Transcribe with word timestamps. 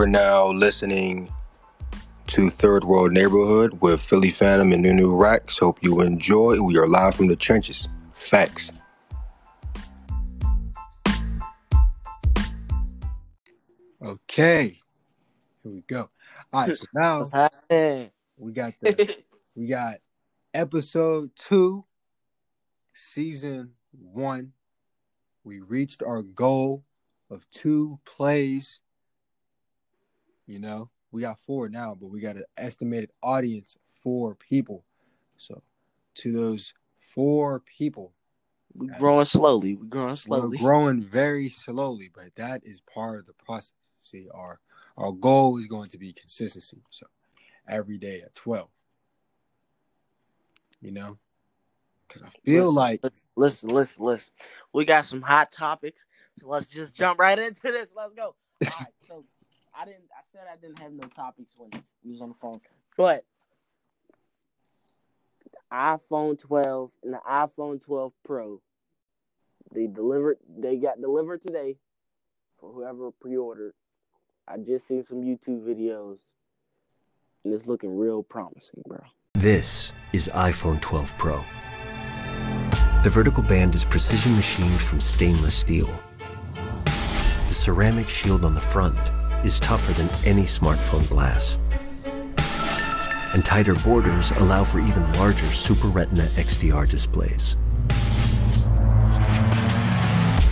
are 0.00 0.06
now 0.06 0.46
listening 0.46 1.30
to 2.26 2.48
Third 2.48 2.84
World 2.84 3.12
Neighborhood 3.12 3.82
with 3.82 4.00
Philly 4.00 4.30
Phantom 4.30 4.72
and 4.72 4.82
Nunu 4.82 5.14
Rax. 5.14 5.58
Hope 5.58 5.78
you 5.82 6.00
enjoy. 6.00 6.58
We 6.62 6.78
are 6.78 6.86
live 6.86 7.16
from 7.16 7.26
the 7.26 7.36
trenches. 7.36 7.86
Facts. 8.14 8.72
Okay, 14.02 14.72
here 15.62 15.72
we 15.72 15.82
go. 15.82 16.08
All 16.50 16.66
right, 16.66 16.74
so 16.74 16.86
now 16.94 17.26
we 18.38 18.52
got 18.52 18.72
the 18.80 19.18
we 19.54 19.66
got 19.66 19.96
episode 20.54 21.30
two, 21.36 21.84
season 22.94 23.72
one. 23.92 24.52
We 25.44 25.60
reached 25.60 26.02
our 26.02 26.22
goal 26.22 26.84
of 27.28 27.44
two 27.50 28.00
plays. 28.06 28.80
You 30.50 30.58
know, 30.58 30.90
we 31.12 31.20
got 31.20 31.38
four 31.38 31.68
now, 31.68 31.96
but 31.98 32.08
we 32.08 32.18
got 32.18 32.34
an 32.34 32.42
estimated 32.56 33.12
audience 33.22 33.76
of 33.76 33.82
four 34.02 34.34
people. 34.34 34.84
So, 35.36 35.62
to 36.16 36.32
those 36.32 36.74
four 36.98 37.60
people, 37.60 38.14
we 38.74 38.88
growing 38.88 39.26
slowly. 39.26 39.76
We 39.76 39.86
growing 39.86 40.16
slowly. 40.16 40.56
we're 40.56 40.58
growing 40.58 41.02
very 41.02 41.50
slowly, 41.50 42.10
but 42.12 42.34
that 42.34 42.62
is 42.64 42.80
part 42.80 43.20
of 43.20 43.26
the 43.26 43.32
process. 43.34 43.74
See, 44.02 44.26
our 44.34 44.58
our 44.96 45.12
goal 45.12 45.56
is 45.58 45.68
going 45.68 45.88
to 45.90 45.98
be 45.98 46.12
consistency. 46.12 46.82
So, 46.90 47.06
every 47.68 47.96
day 47.96 48.20
at 48.22 48.34
twelve. 48.34 48.70
You 50.80 50.90
know, 50.90 51.18
because 52.08 52.22
I 52.22 52.30
feel 52.44 52.64
Listen, 52.64 52.74
like 52.74 53.00
listen, 53.04 53.26
listen, 53.36 53.68
listen, 53.68 54.04
listen. 54.04 54.32
We 54.72 54.84
got 54.84 55.04
some 55.04 55.22
hot 55.22 55.52
topics, 55.52 56.04
so 56.40 56.48
let's 56.48 56.66
just 56.66 56.96
jump 56.96 57.20
right 57.20 57.38
into 57.38 57.60
this. 57.62 57.90
Let's 57.96 58.14
go. 58.14 58.34
All 58.64 58.68
right. 58.80 58.86
So 59.06 59.24
I 59.78 59.84
didn't. 59.84 60.08
I 60.12 60.22
said 60.32 60.42
I 60.50 60.56
didn't 60.56 60.78
have 60.78 60.92
no 60.92 61.08
topics 61.14 61.52
when 61.56 61.70
we 62.04 62.10
was 62.10 62.20
on 62.20 62.30
the 62.30 62.34
phone, 62.40 62.60
but 62.96 63.24
the 65.44 65.58
iPhone 65.72 66.38
12 66.38 66.90
and 67.02 67.14
the 67.14 67.20
iPhone 67.28 67.82
12 67.82 68.12
Pro, 68.24 68.60
they 69.74 69.86
delivered. 69.86 70.38
They 70.58 70.76
got 70.76 71.00
delivered 71.00 71.42
today 71.42 71.76
for 72.58 72.72
whoever 72.72 73.10
pre-ordered. 73.10 73.74
I 74.46 74.56
just 74.58 74.88
seen 74.88 75.04
some 75.04 75.22
YouTube 75.22 75.62
videos, 75.62 76.18
and 77.44 77.54
it's 77.54 77.66
looking 77.66 77.96
real 77.96 78.22
promising, 78.22 78.82
bro. 78.86 78.98
This 79.34 79.92
is 80.12 80.28
iPhone 80.34 80.80
12 80.80 81.16
Pro. 81.16 81.44
The 83.02 83.10
vertical 83.10 83.42
band 83.42 83.74
is 83.74 83.84
precision 83.84 84.34
machined 84.36 84.82
from 84.82 85.00
stainless 85.00 85.54
steel. 85.54 85.88
The 86.84 87.54
ceramic 87.54 88.08
shield 88.08 88.44
on 88.44 88.54
the 88.54 88.60
front 88.60 88.98
is 89.44 89.58
tougher 89.60 89.92
than 89.92 90.08
any 90.24 90.42
smartphone 90.44 91.08
glass. 91.08 91.58
And 93.34 93.44
tighter 93.44 93.74
borders 93.76 94.30
allow 94.32 94.64
for 94.64 94.80
even 94.80 95.10
larger 95.14 95.50
Super 95.52 95.86
Retina 95.88 96.24
XDR 96.24 96.88
displays. 96.88 97.56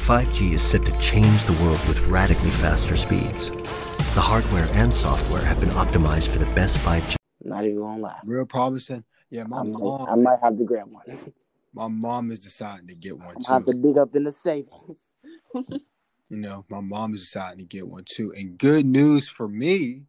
5G 0.08 0.52
is 0.54 0.62
set 0.62 0.86
to 0.86 0.98
change 1.00 1.44
the 1.44 1.52
world 1.54 1.84
with 1.86 2.00
radically 2.08 2.50
faster 2.50 2.96
speeds. 2.96 3.50
The 4.14 4.20
hardware 4.22 4.66
and 4.72 4.94
software 4.94 5.42
have 5.44 5.60
been 5.60 5.68
optimized 5.70 6.28
for 6.28 6.38
the 6.38 6.46
best 6.54 6.78
5G 6.78 7.16
Not 7.42 7.64
even 7.64 7.78
gonna 7.78 8.00
lie. 8.00 8.20
real 8.24 8.46
promising. 8.46 9.04
Yeah, 9.30 9.44
my 9.44 9.58
I 9.58 9.62
might, 9.64 9.78
mom, 9.80 10.08
I 10.08 10.14
might 10.14 10.38
have 10.40 10.56
to 10.56 10.64
grab 10.64 10.86
one. 10.90 11.04
my 11.74 11.88
mom 11.88 12.30
is 12.30 12.38
deciding 12.38 12.86
to 12.86 12.94
get 12.94 13.18
one 13.18 13.28
I'm 13.36 13.42
gonna 13.42 13.54
have 13.54 13.66
to 13.66 13.74
dig 13.74 13.98
up 13.98 14.16
in 14.16 14.24
the 14.24 14.30
savings. 14.30 14.96
You 16.28 16.36
know, 16.36 16.64
my 16.68 16.80
mom 16.80 17.14
is 17.14 17.22
deciding 17.22 17.58
to 17.58 17.64
get 17.64 17.88
one 17.88 18.04
too. 18.04 18.32
And 18.34 18.58
good 18.58 18.84
news 18.84 19.28
for 19.28 19.48
me, 19.48 20.02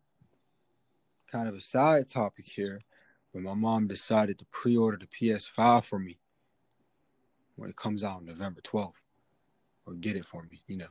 kind 1.32 1.48
of 1.48 1.56
a 1.56 1.62
side 1.62 2.10
topic 2.10 2.46
here, 2.46 2.82
but 3.34 3.42
my 3.42 3.54
mom 3.54 3.88
decided 3.88 4.38
to 4.40 4.46
pre-order 4.46 4.98
the 4.98 5.08
PS5 5.08 5.86
for 5.86 6.00
me 6.00 6.20
when 7.56 7.70
it 7.70 7.76
comes 7.76 8.04
out 8.04 8.18
on 8.18 8.26
November 8.26 8.62
12th, 8.62 8.94
or 9.86 9.94
get 9.94 10.16
it 10.16 10.26
for 10.26 10.44
me. 10.44 10.62
You 10.68 10.78
know, 10.78 10.88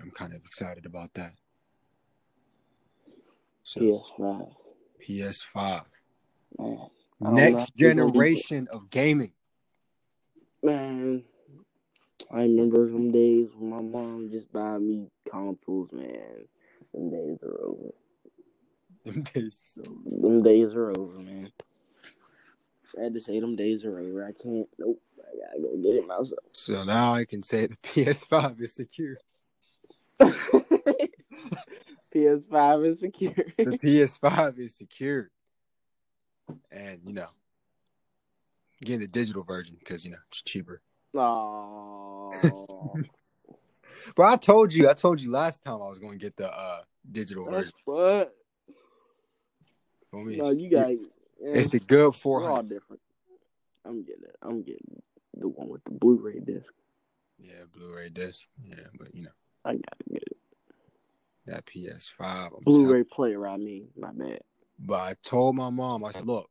I'm 0.00 0.10
kind 0.10 0.34
of 0.34 0.44
excited 0.44 0.84
about 0.84 1.14
that. 1.14 1.32
So 3.62 3.80
PS5, 3.80 4.54
PS5, 5.08 5.56
man. 5.56 5.82
I 6.58 6.66
don't 6.66 6.90
know 7.20 7.30
next 7.30 7.64
if 7.64 7.70
you're 7.76 7.94
gonna 7.94 8.06
be- 8.06 8.12
generation 8.12 8.68
of 8.72 8.90
gaming. 8.90 9.32
Man, 10.62 11.24
I 12.32 12.42
remember 12.44 12.88
some 12.90 13.12
days 13.12 13.48
when 13.54 13.70
my 13.70 13.82
mom 13.82 14.30
just 14.30 14.50
buy 14.52 14.78
me 14.78 15.08
consoles. 15.30 15.92
Man, 15.92 16.46
them 16.94 17.10
days 17.10 17.38
are 17.42 17.60
over. 17.62 17.92
Them 19.04 19.22
days 19.22 19.60
so 19.62 19.82
Them 20.06 20.42
days 20.42 20.74
are 20.74 20.90
over, 20.98 21.18
man. 21.18 21.52
Sad 22.84 23.12
to 23.14 23.20
say, 23.20 23.38
them 23.38 23.54
days 23.54 23.84
are 23.84 23.98
over. 23.98 24.24
I 24.24 24.32
can't. 24.32 24.66
Nope. 24.78 25.00
I 25.18 25.36
gotta 25.46 25.60
go 25.60 25.76
get 25.76 25.96
it 25.96 26.06
myself. 26.06 26.38
So 26.52 26.84
now 26.84 27.12
I 27.14 27.26
can 27.26 27.42
say 27.42 27.66
the 27.66 27.76
PS5 27.82 28.62
is 28.62 28.74
secure. 28.74 29.18
PS5 32.14 32.86
is 32.86 33.00
secure. 33.00 33.34
The 33.58 33.78
PS5 33.78 34.58
is 34.58 34.74
secure. 34.74 35.30
And, 36.70 37.00
you 37.04 37.12
know, 37.12 37.28
getting 38.82 39.00
the 39.00 39.08
digital 39.08 39.44
version 39.44 39.76
because, 39.78 40.04
you 40.04 40.10
know, 40.10 40.18
it's 40.28 40.42
cheaper. 40.42 40.82
Oh, 41.14 42.94
But 44.16 44.24
I 44.24 44.36
told 44.36 44.72
you, 44.72 44.88
I 44.90 44.94
told 44.94 45.20
you 45.20 45.30
last 45.30 45.62
time 45.62 45.74
I 45.74 45.88
was 45.88 45.98
going 45.98 46.18
to 46.18 46.24
get 46.24 46.36
the 46.36 46.52
uh 46.52 46.82
digital 47.10 47.44
that's 47.44 47.56
version. 47.56 47.72
what. 47.84 48.34
No, 50.12 50.48
it's, 50.48 50.60
you 50.62 50.70
got. 50.70 50.90
it's 51.40 51.68
the 51.68 51.78
good 51.80 51.98
We're 52.00 52.04
all 52.04 52.12
400. 52.12 52.68
different. 52.68 53.00
I'm 53.84 54.02
getting 54.04 54.24
it. 54.24 54.36
I'm 54.42 54.62
getting 54.62 55.02
the 55.36 55.48
one 55.48 55.68
with 55.68 55.82
the 55.84 55.92
Blu-ray 55.92 56.40
disc. 56.40 56.72
Yeah, 57.38 57.64
Blu-ray 57.74 58.10
disc. 58.10 58.44
Yeah, 58.62 58.76
but, 58.98 59.14
you 59.14 59.22
know, 59.22 59.30
I 59.64 59.72
gotta 59.72 60.04
get 60.10 60.22
it. 60.22 60.36
that 61.46 61.64
PS5. 61.66 62.20
I'm 62.20 62.62
Blu-ray 62.64 63.04
player. 63.04 63.46
I 63.46 63.56
mean, 63.56 63.88
my 63.98 64.10
bad. 64.12 64.40
But 64.78 65.00
I 65.00 65.14
told 65.22 65.56
my 65.56 65.70
mom, 65.70 66.04
I 66.04 66.10
said, 66.10 66.26
look, 66.26 66.50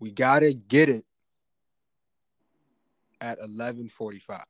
we 0.00 0.10
gotta 0.10 0.54
get 0.54 0.88
it 0.88 1.04
at 3.22 3.38
eleven 3.38 3.88
forty 3.88 4.18
five. 4.18 4.44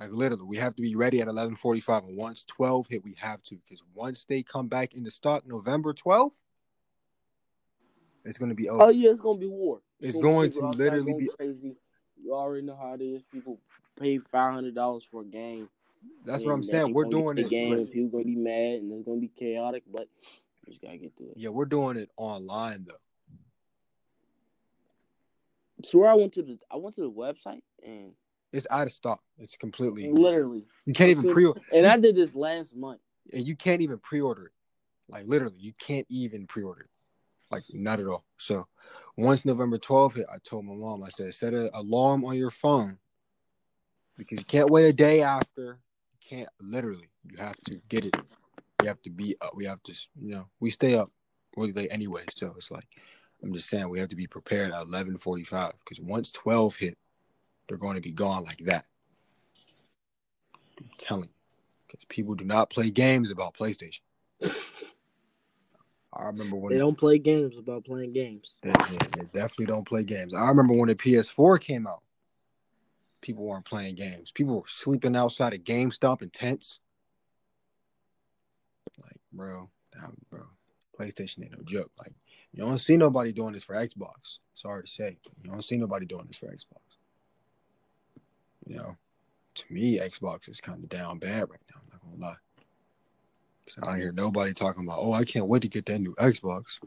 Like 0.00 0.10
literally, 0.12 0.44
we 0.44 0.56
have 0.56 0.74
to 0.76 0.82
be 0.82 0.94
ready 0.94 1.20
at 1.20 1.28
eleven 1.28 1.54
forty 1.56 1.80
five. 1.80 2.04
And 2.04 2.16
once 2.16 2.44
twelve 2.44 2.86
hit, 2.88 3.04
we 3.04 3.14
have 3.18 3.42
to 3.44 3.56
because 3.56 3.82
once 3.94 4.24
they 4.24 4.42
come 4.42 4.68
back 4.68 4.94
into 4.94 5.10
stock 5.10 5.46
November 5.46 5.92
twelfth, 5.92 6.34
it's 8.24 8.38
gonna 8.38 8.54
be 8.54 8.68
over. 8.70 8.84
Oh 8.84 8.88
yeah, 8.88 9.10
it's 9.10 9.20
gonna 9.20 9.38
be 9.38 9.48
war. 9.48 9.80
It's 10.00 10.14
gonna 10.16 10.22
going 10.22 10.50
to 10.52 10.60
literally 10.70 11.12
going 11.12 11.18
be- 11.18 11.30
crazy. 11.36 11.76
You 12.22 12.34
already 12.34 12.64
know 12.64 12.76
how 12.76 12.94
it 12.94 13.00
is. 13.02 13.22
People 13.32 13.58
pay 13.98 14.18
five 14.18 14.54
hundred 14.54 14.74
dollars 14.74 15.04
for 15.10 15.22
a 15.22 15.24
game. 15.26 15.68
That's 16.24 16.44
what 16.44 16.52
I'm 16.52 16.62
saying. 16.62 16.92
We're 16.92 17.04
doing 17.04 17.36
the 17.36 17.42
it. 17.44 17.50
game. 17.50 17.76
but- 17.76 17.92
People 17.92 18.20
gonna 18.20 18.24
be 18.24 18.36
mad, 18.36 18.80
and 18.80 18.92
it's 18.92 19.06
gonna 19.06 19.20
be 19.20 19.28
chaotic. 19.28 19.82
But 19.92 20.08
you 20.66 20.72
just 20.72 20.80
gotta 20.82 20.96
get 20.96 21.16
through 21.16 21.28
it. 21.30 21.34
yeah, 21.36 21.50
we're 21.50 21.64
doing 21.64 21.96
it 21.96 22.10
online 22.16 22.86
though. 22.88 22.94
So 25.84 26.04
I 26.04 26.14
went 26.14 26.32
to 26.34 26.42
the 26.42 26.58
I 26.70 26.76
went 26.76 26.94
to 26.96 27.02
the 27.02 27.10
website 27.10 27.62
and 27.84 28.12
It's 28.52 28.66
out 28.70 28.86
of 28.86 28.92
stock. 28.92 29.20
It's 29.38 29.56
completely. 29.56 30.10
literally, 30.12 30.66
You 30.86 30.92
can't 30.94 31.10
even 31.10 31.30
pre 31.32 31.44
order. 31.46 31.60
and 31.72 31.86
I 31.86 31.96
did 31.98 32.14
this 32.16 32.34
last 32.34 32.74
month. 32.74 33.00
and 33.32 33.46
you 33.46 33.56
can't 33.56 33.80
even 33.82 33.98
pre-order 33.98 34.46
it. 34.46 34.52
Like 35.08 35.26
literally, 35.26 35.58
you 35.58 35.72
can't 35.78 36.06
even 36.08 36.46
pre-order 36.46 36.82
it. 36.82 36.90
Like 37.50 37.64
not 37.72 38.00
at 38.00 38.06
all. 38.06 38.24
So 38.38 38.66
once 39.16 39.44
November 39.44 39.78
12th 39.78 40.16
hit, 40.16 40.26
I 40.32 40.38
told 40.38 40.64
my 40.64 40.74
mom, 40.74 41.02
I 41.02 41.08
said, 41.10 41.32
set 41.34 41.52
an 41.54 41.68
alarm 41.74 42.24
on 42.24 42.36
your 42.36 42.50
phone 42.50 42.98
because 44.16 44.38
you 44.38 44.44
can't 44.44 44.70
wait 44.70 44.86
a 44.86 44.92
day 44.92 45.22
after. 45.22 45.80
You 46.12 46.18
can't 46.38 46.48
literally. 46.60 47.10
You 47.30 47.36
have 47.38 47.56
to 47.68 47.80
get 47.88 48.04
it. 48.06 48.16
You 48.82 48.88
have 48.88 49.02
to 49.02 49.10
be 49.10 49.36
up. 49.40 49.54
We 49.54 49.66
have 49.66 49.82
to, 49.84 49.92
you 50.18 50.30
know, 50.30 50.48
we 50.60 50.70
stay 50.70 50.94
up 50.96 51.10
really 51.56 51.72
late 51.72 51.88
anyway. 51.92 52.24
So 52.34 52.54
it's 52.56 52.70
like 52.70 52.86
I'm 53.42 53.52
just 53.52 53.68
saying 53.68 53.88
we 53.88 53.98
have 53.98 54.08
to 54.10 54.16
be 54.16 54.26
prepared 54.26 54.72
at 54.72 54.86
11:45 54.86 55.72
because 55.80 56.00
once 56.00 56.30
12 56.32 56.76
hit, 56.76 56.98
they're 57.68 57.78
going 57.78 57.96
to 57.96 58.00
be 58.00 58.12
gone 58.12 58.44
like 58.44 58.64
that. 58.64 58.86
I'm 60.80 60.90
telling 60.98 61.24
you, 61.24 61.34
because 61.86 62.04
people 62.06 62.34
do 62.34 62.44
not 62.44 62.70
play 62.70 62.90
games 62.90 63.30
about 63.30 63.54
PlayStation. 63.54 64.00
I 66.14 66.24
remember 66.24 66.56
when 66.56 66.72
They 66.72 66.78
don't 66.78 66.98
play 66.98 67.18
games 67.18 67.56
about 67.56 67.84
playing 67.84 68.12
games. 68.12 68.58
they, 68.62 68.70
they, 68.70 68.96
they 69.16 69.24
definitely 69.32 69.66
don't 69.66 69.86
play 69.86 70.04
games. 70.04 70.34
I 70.34 70.46
remember 70.48 70.74
when 70.74 70.88
the 70.88 70.94
PS4 70.94 71.58
came 71.60 71.86
out, 71.86 72.02
people 73.22 73.44
weren't 73.44 73.64
playing 73.64 73.94
games. 73.94 74.30
People 74.30 74.56
were 74.56 74.68
sleeping 74.68 75.16
outside 75.16 75.54
of 75.54 75.60
GameStop 75.60 76.20
in 76.20 76.28
tents. 76.28 76.80
Like, 79.02 79.16
bro, 79.32 79.70
damn, 79.94 80.16
bro, 80.30 80.42
PlayStation 80.98 81.44
ain't 81.44 81.56
no 81.56 81.64
joke. 81.64 81.90
Like, 81.98 82.12
you 82.52 82.62
don't 82.64 82.78
see 82.78 82.96
nobody 82.96 83.32
doing 83.32 83.52
this 83.54 83.64
for 83.64 83.74
Xbox. 83.74 84.38
Sorry 84.54 84.82
to 84.84 84.90
say, 84.90 85.16
you 85.42 85.50
don't 85.50 85.64
see 85.64 85.76
nobody 85.76 86.06
doing 86.06 86.26
this 86.26 86.36
for 86.36 86.46
Xbox. 86.46 86.80
You 88.66 88.76
know, 88.76 88.96
to 89.54 89.64
me, 89.72 89.98
Xbox 89.98 90.48
is 90.48 90.60
kind 90.60 90.82
of 90.82 90.88
down 90.88 91.18
bad 91.18 91.50
right 91.50 91.60
now. 91.74 91.80
I'm 91.80 91.88
not 91.90 92.02
gonna 92.02 92.16
lie. 92.32 92.36
'Cause 93.66 93.78
I 93.82 93.86
don't 93.86 94.00
hear 94.00 94.12
nobody 94.12 94.52
talking 94.52 94.84
about, 94.84 94.98
oh, 95.00 95.12
I 95.12 95.24
can't 95.24 95.46
wait 95.46 95.62
to 95.62 95.68
get 95.68 95.86
that 95.86 95.98
new 96.00 96.14
Xbox. 96.16 96.80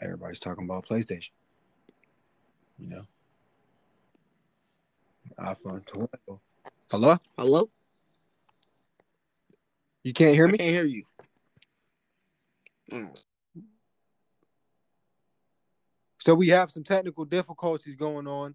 Everybody's 0.00 0.40
talking 0.40 0.64
about 0.64 0.86
PlayStation. 0.86 1.30
You 2.78 2.88
know? 2.88 3.06
iPhone 5.38 5.84
12. 5.86 6.40
Hello? 6.90 7.16
Hello? 7.38 7.70
You 10.02 10.12
can't 10.12 10.34
hear 10.34 10.48
I 10.48 10.50
me? 10.52 10.58
can't 10.58 10.70
hear 10.70 10.84
you. 10.84 11.04
Mm. 12.90 13.22
So 16.20 16.34
we 16.34 16.48
have 16.48 16.70
some 16.70 16.84
technical 16.84 17.24
difficulties 17.24 17.96
going 17.96 18.26
on, 18.26 18.54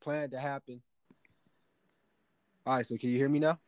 planned 0.00 0.32
to 0.32 0.40
happen. 0.40 0.82
All 2.66 2.74
right, 2.74 2.84
so 2.84 2.96
can 2.96 3.10
you 3.10 3.16
hear 3.16 3.28
me 3.28 3.38
now? 3.38 3.60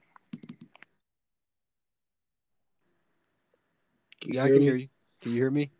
Can 4.21 4.35
Yeah, 4.35 4.45
I 4.45 4.49
can 4.49 4.63
hear 4.63 4.75
you. 4.75 4.89
Can 5.21 5.31
you 5.31 5.39
hear 5.39 5.51
me? 5.51 5.71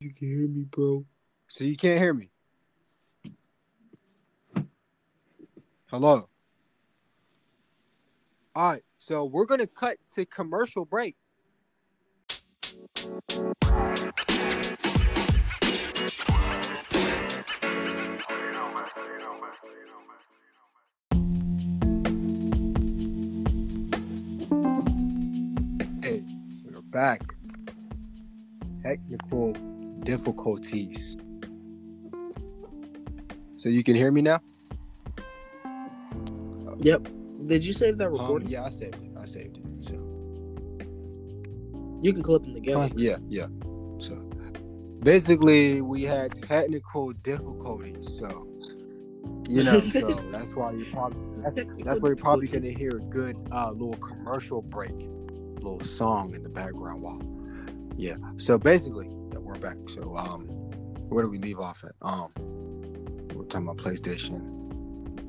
You 0.00 0.10
can 0.10 0.28
hear 0.28 0.48
me, 0.48 0.64
bro. 0.64 1.04
So 1.48 1.62
you 1.62 1.76
can't 1.76 2.00
hear 2.00 2.12
me. 2.12 2.30
Hello. 5.86 6.28
All 8.56 8.72
right, 8.72 8.82
so 8.98 9.24
we're 9.24 9.44
gonna 9.44 9.68
cut 9.68 9.98
to 10.16 10.26
commercial 10.26 10.84
break. 10.84 11.16
Hey, 26.02 26.24
we're 26.64 26.80
back. 26.90 27.22
Technical 28.82 29.52
difficulties. 30.02 31.16
So 33.56 33.68
you 33.68 33.82
can 33.84 33.94
hear 33.94 34.10
me 34.10 34.22
now? 34.22 34.40
Yep. 36.80 37.08
Did 37.46 37.64
you 37.64 37.72
save 37.72 37.98
that 37.98 38.08
Um, 38.08 38.12
recording? 38.14 38.48
yeah, 38.48 38.64
I 38.64 38.70
saved 38.70 38.96
it. 38.96 39.10
I 39.16 39.24
saved 39.26 39.58
it. 39.58 39.59
You 42.02 42.12
can 42.12 42.22
clip 42.22 42.42
them 42.42 42.54
together. 42.54 42.90
Yeah, 42.96 43.16
yeah. 43.28 43.46
So 43.98 44.16
basically, 45.00 45.80
we 45.80 46.02
had 46.02 46.32
technical 46.42 47.12
difficulties. 47.12 48.18
So 48.18 48.46
you 49.48 49.64
know, 49.64 49.80
so 49.80 50.08
that's 50.30 50.54
why 50.54 50.72
you 50.72 50.86
probably 50.92 51.42
that's, 51.42 51.54
that's 51.54 52.00
why 52.00 52.08
you're 52.08 52.16
probably 52.16 52.48
gonna 52.48 52.70
hear 52.70 52.96
a 52.96 53.00
good 53.00 53.36
uh, 53.50 53.70
little 53.70 53.96
commercial 53.96 54.62
break, 54.62 54.94
little 55.56 55.80
song 55.80 56.34
in 56.34 56.42
the 56.42 56.48
background 56.48 57.02
while. 57.02 57.20
Yeah. 57.96 58.16
So 58.36 58.58
basically, 58.58 59.08
yeah, 59.32 59.38
we're 59.38 59.58
back. 59.58 59.76
So 59.88 60.16
um, 60.16 60.42
where 61.08 61.24
do 61.24 61.30
we 61.30 61.38
leave 61.38 61.58
off 61.58 61.84
at? 61.84 61.92
Um, 62.02 62.30
we're 63.34 63.44
talking 63.44 63.68
about 63.68 63.78
PlayStation, 63.78 64.40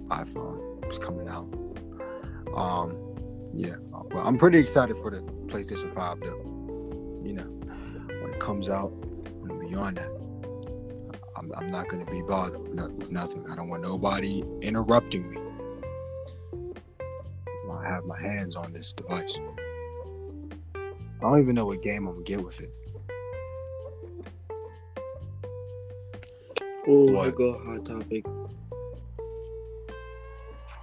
iPhone. 0.08 0.86
It's 0.86 0.98
coming 0.98 1.28
out. 1.28 1.48
Um, 2.56 2.98
yeah. 3.56 3.76
Well, 3.90 4.28
I'm 4.28 4.38
pretty 4.38 4.60
excited 4.60 4.98
for 4.98 5.10
the 5.10 5.22
PlayStation 5.48 5.94
Five 5.94 6.20
though. 6.22 6.51
You 7.24 7.34
know, 7.34 7.44
when 8.22 8.34
it 8.34 8.40
comes 8.40 8.70
out, 8.70 8.92
and 8.92 9.60
beyond 9.60 9.98
that, 9.98 10.10
I'm, 11.36 11.52
I'm 11.56 11.68
not 11.68 11.88
going 11.88 12.06
to 12.06 12.12
be 12.12 12.22
bothered 12.22 12.60
with, 12.60 13.12
nothing. 13.12 13.50
I 13.50 13.56
don't 13.56 13.70
want 13.70 13.84
nobody 13.84 14.44
interrupting 14.62 15.30
me. 15.30 15.38
I 17.82 17.90
have 17.90 18.06
my 18.06 18.20
hands 18.20 18.56
on 18.56 18.74
this 18.74 18.94
device. 18.94 19.40
I 20.76 21.20
don't 21.22 21.40
even 21.40 21.56
know 21.56 21.66
what 21.66 21.82
game 21.82 22.08
I'm 22.08 22.14
gonna 22.14 22.24
get 22.24 22.44
with 22.44 22.62
it. 22.62 22.72
Oh, 26.88 27.10
I 27.10 27.12
What? 27.12 27.36
go 27.36 27.58
hot 27.58 27.86
topic. 27.86 28.26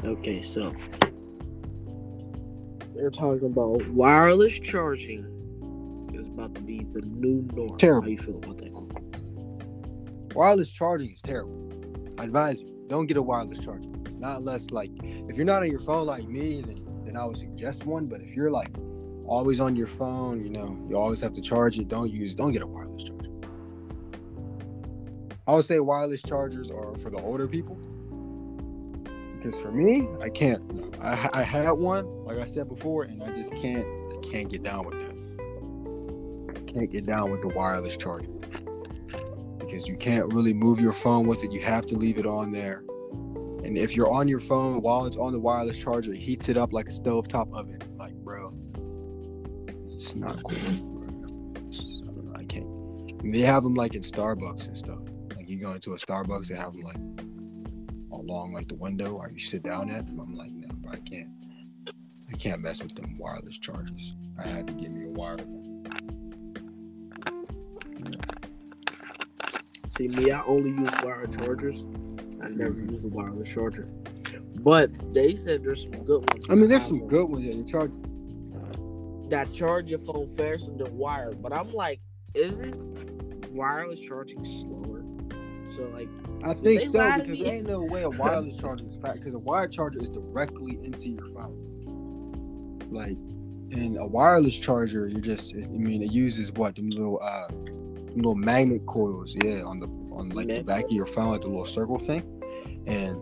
Okay, 0.04 0.42
so 0.42 0.74
they're 2.94 3.10
talking 3.10 3.46
about 3.46 3.86
wireless 3.88 4.58
charging 4.58 5.26
about 6.38 6.54
to 6.54 6.60
be 6.60 6.86
the 6.92 7.00
new 7.02 7.48
norm. 7.52 7.76
Terrible. 7.78 8.02
How 8.02 8.08
you 8.08 8.18
feel 8.18 8.36
about 8.36 8.58
that? 8.58 10.34
Wireless 10.34 10.70
charging 10.70 11.10
is 11.10 11.20
terrible. 11.20 11.68
I 12.16 12.24
advise 12.24 12.60
you, 12.60 12.68
don't 12.88 13.06
get 13.06 13.16
a 13.16 13.22
wireless 13.22 13.58
charger. 13.58 13.88
Not 14.18 14.38
unless 14.38 14.70
like 14.70 14.90
if 15.02 15.36
you're 15.36 15.46
not 15.46 15.62
on 15.62 15.70
your 15.70 15.80
phone 15.80 16.06
like 16.06 16.28
me, 16.28 16.60
then 16.60 16.78
then 17.04 17.16
I 17.16 17.24
would 17.24 17.36
suggest 17.36 17.86
one. 17.86 18.06
But 18.06 18.20
if 18.20 18.36
you're 18.36 18.50
like 18.50 18.70
always 19.26 19.58
on 19.60 19.74
your 19.74 19.86
phone, 19.86 20.44
you 20.44 20.50
know, 20.50 20.78
you 20.88 20.96
always 20.96 21.20
have 21.20 21.32
to 21.34 21.40
charge 21.40 21.78
it. 21.78 21.88
Don't 21.88 22.10
use 22.10 22.34
don't 22.34 22.52
get 22.52 22.62
a 22.62 22.66
wireless 22.66 23.04
charger. 23.04 23.30
I 25.46 25.54
would 25.54 25.64
say 25.64 25.80
wireless 25.80 26.22
chargers 26.22 26.70
are 26.70 26.94
for 26.98 27.10
the 27.10 27.20
older 27.20 27.48
people. 27.48 27.76
Because 29.36 29.58
for 29.58 29.72
me, 29.72 30.06
I 30.20 30.28
can't. 30.28 30.62
I, 31.00 31.30
I 31.32 31.42
had 31.42 31.70
one, 31.72 32.06
like 32.24 32.38
I 32.38 32.44
said 32.44 32.68
before, 32.68 33.04
and 33.04 33.22
I 33.22 33.32
just 33.32 33.52
can't. 33.52 33.86
I 34.12 34.20
can't 34.20 34.48
get 34.48 34.62
down 34.62 34.84
with 34.84 35.00
that. 35.00 35.17
Can't 36.78 36.92
get 36.92 37.06
down 37.06 37.32
with 37.32 37.42
the 37.42 37.48
wireless 37.48 37.96
charger 37.96 38.28
because 39.58 39.88
you 39.88 39.96
can't 39.96 40.32
really 40.32 40.54
move 40.54 40.78
your 40.78 40.92
phone 40.92 41.26
with 41.26 41.42
it. 41.42 41.50
You 41.50 41.60
have 41.62 41.88
to 41.88 41.96
leave 41.96 42.18
it 42.18 42.26
on 42.26 42.52
there. 42.52 42.84
And 43.64 43.76
if 43.76 43.96
you're 43.96 44.12
on 44.12 44.28
your 44.28 44.38
phone 44.38 44.80
while 44.80 45.04
it's 45.04 45.16
on 45.16 45.32
the 45.32 45.40
wireless 45.40 45.76
charger, 45.76 46.12
it 46.12 46.18
heats 46.18 46.48
it 46.48 46.56
up 46.56 46.72
like 46.72 46.88
a 46.88 46.92
stovetop 46.92 47.52
oven. 47.52 47.80
Like, 47.96 48.14
bro, 48.14 48.54
it's 49.90 50.14
not 50.14 50.40
cool. 50.44 50.56
I. 52.36 52.44
Can't. 52.44 52.68
And 53.22 53.34
they 53.34 53.40
have 53.40 53.64
them 53.64 53.74
like 53.74 53.96
in 53.96 54.02
Starbucks 54.02 54.68
and 54.68 54.78
stuff. 54.78 55.00
Like 55.34 55.48
you 55.48 55.58
go 55.58 55.72
into 55.72 55.94
a 55.94 55.96
Starbucks, 55.96 56.46
they 56.46 56.54
have 56.54 56.74
them 56.74 56.82
like 56.82 56.96
along 58.12 58.52
like 58.52 58.68
the 58.68 58.76
window, 58.76 59.16
or 59.16 59.32
you 59.32 59.40
sit 59.40 59.64
down 59.64 59.90
at 59.90 60.06
them. 60.06 60.20
I'm 60.20 60.36
like, 60.36 60.52
no, 60.52 60.68
I 60.88 60.98
can't. 60.98 61.30
I 62.32 62.36
can't 62.36 62.62
mess 62.62 62.80
with 62.84 62.94
them 62.94 63.18
wireless 63.18 63.58
chargers. 63.58 64.14
I 64.38 64.46
had 64.46 64.68
to 64.68 64.74
give 64.74 64.92
me 64.92 65.06
a 65.06 65.08
wireless. 65.08 65.67
See, 69.90 70.08
me, 70.08 70.30
I 70.30 70.42
only 70.42 70.70
use 70.70 70.90
wired 71.02 71.36
chargers. 71.36 71.84
I 72.42 72.48
never 72.48 72.78
use 72.78 73.04
a 73.04 73.08
wireless 73.08 73.52
charger. 73.52 73.88
But 74.60 74.90
they 75.12 75.34
said 75.34 75.64
there's 75.64 75.82
some 75.82 76.04
good 76.04 76.30
ones. 76.30 76.46
I 76.50 76.54
mean, 76.54 76.68
there's 76.68 76.86
some 76.86 77.06
good 77.06 77.28
ones 77.28 77.44
that 77.44 77.54
you 77.54 77.64
charge. 77.64 77.90
that 79.30 79.52
charge 79.52 79.88
your 79.88 79.98
phone 80.00 80.28
faster 80.36 80.70
than 80.76 80.96
wired. 80.96 81.42
But 81.42 81.52
I'm 81.52 81.72
like, 81.72 82.00
isn't 82.34 83.50
wireless 83.52 84.00
charging 84.00 84.44
slower? 84.44 85.04
So 85.64 85.82
like, 85.92 86.08
I 86.44 86.54
think 86.54 86.82
so 86.90 87.16
because 87.20 87.38
there 87.38 87.54
ain't 87.54 87.66
no 87.66 87.82
way 87.82 88.02
a 88.02 88.10
wireless 88.10 88.58
charger 88.58 88.86
is 88.86 88.96
fast 88.96 89.18
because 89.18 89.34
a 89.34 89.38
wired 89.38 89.72
charger 89.72 90.00
is 90.00 90.10
directly 90.10 90.78
into 90.82 91.10
your 91.10 91.26
phone. 91.28 92.78
Like, 92.90 93.18
in 93.70 93.98
a 93.98 94.06
wireless 94.06 94.56
charger, 94.56 95.08
you're 95.08 95.20
just 95.20 95.54
I 95.54 95.66
mean 95.68 96.02
it 96.02 96.12
uses 96.12 96.52
what 96.52 96.76
them 96.76 96.90
little 96.90 97.20
uh 97.22 97.48
little 98.16 98.34
magnet 98.34 98.86
coils, 98.86 99.36
yeah, 99.42 99.62
on 99.62 99.80
the 99.80 99.86
on 100.12 100.30
like 100.30 100.48
the 100.48 100.62
back 100.62 100.84
of 100.84 100.92
your 100.92 101.06
phone, 101.06 101.32
like 101.32 101.42
the 101.42 101.48
little 101.48 101.66
circle 101.66 101.98
thing, 101.98 102.22
and 102.86 103.20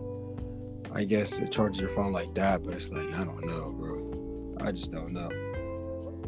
I 0.93 1.03
guess 1.03 1.39
it 1.39 1.51
charges 1.51 1.79
your 1.79 1.89
phone 1.89 2.11
like 2.11 2.33
that. 2.35 2.63
But 2.63 2.75
it's 2.75 2.89
like 2.89 3.13
I 3.13 3.23
don't 3.23 3.45
know, 3.45 3.71
bro. 3.71 4.55
I 4.61 4.71
just 4.71 4.91
don't 4.91 5.13
know. 5.13 5.29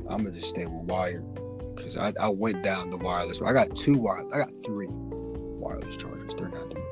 I'm 0.09 0.23
gonna 0.23 0.31
just 0.31 0.49
stay 0.49 0.65
with 0.65 0.83
wired 0.85 1.25
because 1.75 1.97
I, 1.97 2.13
I 2.19 2.29
went 2.29 2.63
down 2.63 2.89
the 2.89 2.97
wireless. 2.97 3.41
I 3.41 3.53
got 3.53 3.75
two 3.75 3.97
wireless. 3.97 4.33
I 4.33 4.39
got 4.39 4.51
three 4.65 4.87
wireless 4.89 5.97
chargers. 5.97 6.33
They're 6.35 6.49
not 6.49 6.69
doing 6.69 6.85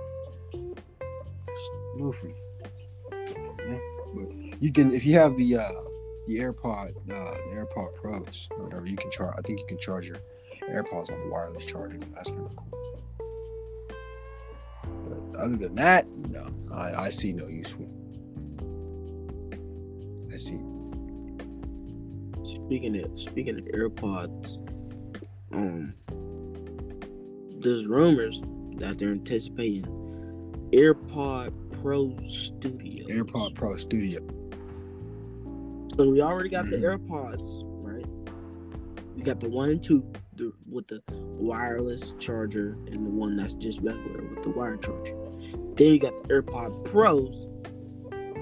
no 1.98 2.12
free. 2.12 2.34
Yeah, 3.12 3.80
But 4.16 4.62
you 4.62 4.72
can 4.72 4.94
if 4.94 5.06
you 5.06 5.14
have 5.14 5.36
the 5.38 5.58
uh 5.58 5.72
the 6.28 6.38
AirPod 6.38 6.90
uh 6.90 7.32
the 7.32 7.56
AirPod 7.56 7.96
Pros 7.96 8.48
or 8.52 8.64
whatever, 8.66 8.86
you 8.86 8.98
can 8.98 9.12
charge. 9.12 9.36
I 9.38 9.42
think 9.42 9.60
you 9.60 9.66
can 9.66 9.78
charge 9.78 10.06
your 10.06 10.18
AirPods 10.70 11.12
on 11.12 11.20
the 11.22 11.30
wireless 11.30 11.66
charger. 11.66 11.98
That's 12.14 12.30
kind 12.30 12.46
of 12.46 12.56
cool. 12.56 12.68
But 15.10 15.40
other 15.40 15.56
than 15.56 15.76
that, 15.76 16.08
no, 16.30 16.48
I, 16.74 17.06
I 17.06 17.10
see 17.10 17.32
no 17.34 17.48
use 17.48 17.70
for. 17.70 17.84
'em. 17.84 17.94
I 20.32 20.36
see. 20.38 20.60
speaking 22.44 23.02
of 23.04 23.20
speaking 23.20 23.56
of 23.58 23.66
AirPods, 23.66 24.58
um, 25.54 25.94
there's 27.60 27.86
rumors 27.88 28.42
that 28.78 28.98
they're 29.00 29.12
anticipating 29.12 29.86
AirPod 30.74 31.54
Pro 31.82 32.16
Studio. 32.28 33.08
AirPod 33.08 33.56
Pro 33.56 33.78
Studio. 33.78 34.20
So 35.96 36.10
we 36.10 36.22
already 36.22 36.50
got 36.50 36.70
the 36.70 36.76
Mhm. 36.78 37.08
AirPods, 37.08 37.64
right? 37.82 38.06
We 39.16 39.24
got 39.24 39.40
the 39.40 39.50
one 39.50 39.70
and 39.72 39.82
two 39.82 40.04
the, 40.38 40.54
with 40.70 40.88
the 40.88 41.02
wireless 41.10 42.16
charger 42.20 42.78
and 42.88 43.06
the 43.06 43.10
one 43.10 43.36
that's 43.36 43.56
just 43.56 43.82
regular 43.82 44.24
with 44.24 44.44
the 44.44 44.50
wire 44.50 44.78
charger. 44.78 45.16
Then 45.76 45.94
you 45.94 46.00
got 46.00 46.24
the 46.24 46.42
AirPod 46.42 46.86
Pros 46.86 47.48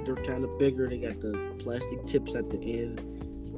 they're 0.06 0.16
kind 0.16 0.44
of 0.44 0.58
bigger. 0.60 0.88
They 0.88 1.00
got 1.00 1.20
the 1.20 1.34
plastic 1.60 2.06
tips 2.06 2.36
at 2.36 2.50
the 2.50 2.58
end. 2.58 3.00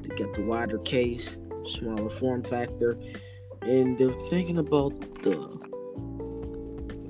They 0.01 0.15
got 0.15 0.33
the 0.33 0.43
wider 0.43 0.79
case, 0.79 1.41
smaller 1.65 2.09
form 2.09 2.43
factor, 2.43 2.97
and 3.61 3.97
they're 3.97 4.13
thinking 4.29 4.57
about 4.57 4.91
the 5.23 5.35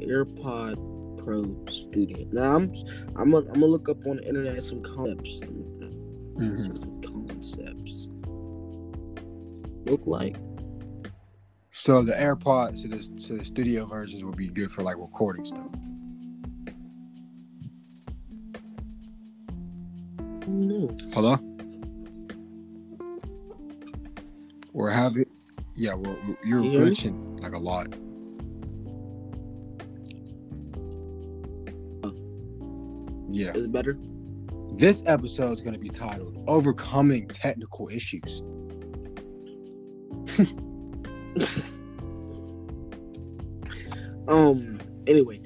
AirPod 0.01 1.24
Pro 1.24 1.55
Studio. 1.72 2.27
Now 2.31 2.55
I'm 2.55 2.74
I'm 3.15 3.31
gonna, 3.31 3.48
I'm 3.48 3.60
gonna 3.60 3.67
look 3.67 3.89
up 3.89 4.05
on 4.07 4.17
the 4.17 4.27
internet 4.27 4.62
some 4.63 4.81
concepts. 4.81 5.41
Mm-hmm. 5.41 6.55
Some 6.55 7.01
concepts 7.01 8.07
look 9.86 10.01
like. 10.05 10.36
So 11.88 12.01
the 12.01 12.12
AirPods, 12.12 12.79
so 12.82 12.89
the 12.89 13.22
so 13.22 13.38
the 13.38 13.46
studio 13.46 13.86
versions 13.86 14.22
would 14.22 14.36
be 14.36 14.50
good 14.50 14.70
for 14.70 14.84
like 14.84 14.98
recording 14.98 15.46
stuff. 15.46 15.70
No. 20.46 20.98
Hello. 21.13 21.39
Or 24.74 24.89
have 24.89 25.15
it? 25.15 25.32
Yeah, 25.75 25.94
well, 25.94 26.20
you're 26.44 26.62
Can 26.62 26.72
you 26.72 26.72
hear 26.72 26.88
me? 26.88 26.91
glitching 26.91 27.41
like 27.41 27.53
a 27.53 27.58
lot. 27.58 27.88
Yeah. 33.34 33.53
Is 33.53 33.63
it 33.63 33.72
better? 33.72 33.98
This 34.74 35.03
episode 35.06 35.53
is 35.53 35.62
going 35.62 35.75
to 35.75 35.79
be 35.79 35.88
titled 35.88 36.44
"Overcoming 36.48 37.29
Technical 37.29 37.88
Issues." 37.88 38.41
um. 44.27 44.79
Anyway, 45.07 45.41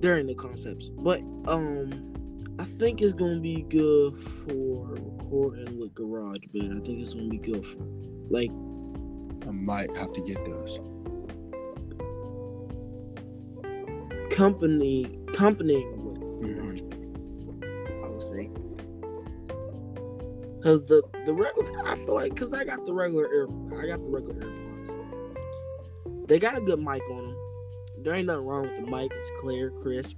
they're 0.00 0.18
in 0.18 0.26
the 0.26 0.34
concepts, 0.34 0.88
but 0.88 1.20
um, 1.46 2.12
I 2.58 2.64
think 2.64 3.00
it's 3.00 3.14
gonna 3.14 3.40
be 3.40 3.62
good 3.62 4.18
for 4.46 4.88
recording 4.90 5.78
with 5.78 5.94
GarageBand. 5.94 6.82
I 6.82 6.84
think 6.84 7.00
it's 7.00 7.14
gonna 7.14 7.28
be 7.28 7.38
good 7.38 7.64
for 7.64 7.78
like 8.28 8.50
I 9.46 9.50
might 9.50 9.96
have 9.96 10.12
to 10.12 10.20
get 10.20 10.44
those. 10.44 10.78
company 14.34 15.18
company 15.32 15.86
with. 15.96 16.18
GarageBand. 16.42 18.04
I 18.04 18.08
would 18.08 18.22
say. 18.22 18.50
Cause 20.62 20.84
the 20.86 21.02
the 21.24 21.32
regular, 21.32 21.70
I 21.86 21.94
feel 21.96 22.14
like, 22.14 22.34
cause 22.36 22.52
I 22.52 22.64
got 22.64 22.84
the 22.84 22.92
regular 22.92 23.26
air, 23.32 23.46
I 23.80 23.86
got 23.86 24.02
the 24.02 24.08
regular 24.08 24.34
AirPods. 24.34 26.28
They 26.28 26.38
got 26.38 26.56
a 26.56 26.60
good 26.60 26.80
mic 26.80 27.02
on 27.10 27.26
them. 27.28 27.36
There 28.04 28.14
ain't 28.14 28.26
nothing 28.26 28.44
wrong 28.44 28.62
with 28.64 28.76
the 28.76 28.82
mic. 28.82 29.10
It's 29.14 29.30
clear, 29.40 29.70
crisp. 29.70 30.16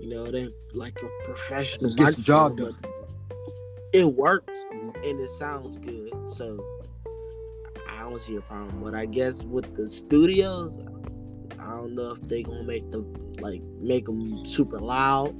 You 0.00 0.08
know, 0.08 0.30
they 0.30 0.48
like 0.72 0.96
a 1.02 1.24
professional 1.24 1.96
Gets 1.96 2.14
the 2.14 2.22
job 2.22 2.56
done. 2.56 2.76
It 3.92 4.04
works 4.04 4.56
and 4.70 5.20
it 5.20 5.30
sounds 5.30 5.78
good, 5.78 6.12
so 6.28 6.64
I 7.88 8.02
don't 8.02 8.20
see 8.20 8.36
a 8.36 8.40
problem. 8.40 8.80
But 8.84 8.94
I 8.94 9.06
guess 9.06 9.42
with 9.42 9.74
the 9.74 9.88
studios, 9.88 10.78
I 11.58 11.70
don't 11.72 11.96
know 11.96 12.10
if 12.10 12.20
they 12.22 12.44
gonna 12.44 12.62
make 12.62 12.88
the 12.92 12.98
like 13.40 13.62
make 13.80 14.04
them 14.04 14.44
super 14.46 14.78
loud. 14.78 15.34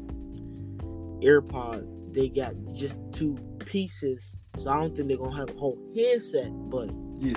AirPod, 1.23 2.13
they 2.13 2.29
got 2.29 2.55
just 2.75 2.97
two 3.13 3.37
pieces, 3.61 4.35
so 4.57 4.73
I 4.73 4.81
don't 4.81 4.97
think 4.97 5.07
they're 5.09 5.17
gonna 5.17 5.37
have 5.37 5.51
a 5.51 5.59
whole 5.59 5.79
headset. 5.95 6.51
But 6.71 6.91
Yeah. 7.21 7.35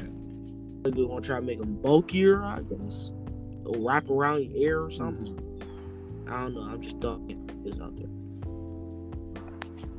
they're 0.81 1.05
gonna 1.07 1.21
try 1.21 1.35
to 1.39 1.45
make 1.45 1.59
them 1.59 1.75
bulkier, 1.81 2.41
I 2.41 2.61
guess, 2.61 3.11
or 3.73 3.87
wrap 3.87 4.09
around 4.09 4.43
your 4.43 4.55
ear 4.57 4.81
or 4.83 4.91
something. 4.91 5.35
Mm-hmm. 5.35 6.33
I 6.33 6.41
don't 6.43 6.53
know. 6.55 6.61
I'm 6.61 6.81
just 6.81 6.99
throwing 7.01 7.49
It's 7.65 7.79
out 7.79 7.95
there. 7.97 8.07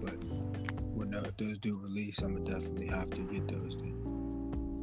But 0.02 0.14
when 0.94 1.10
tho- 1.10 1.24
those 1.38 1.58
do 1.58 1.76
release, 1.78 2.18
I'm 2.20 2.34
gonna 2.34 2.58
definitely 2.58 2.86
have 2.88 3.10
to 3.10 3.22
get 3.22 3.48
those 3.48 3.76
then. 3.76 3.94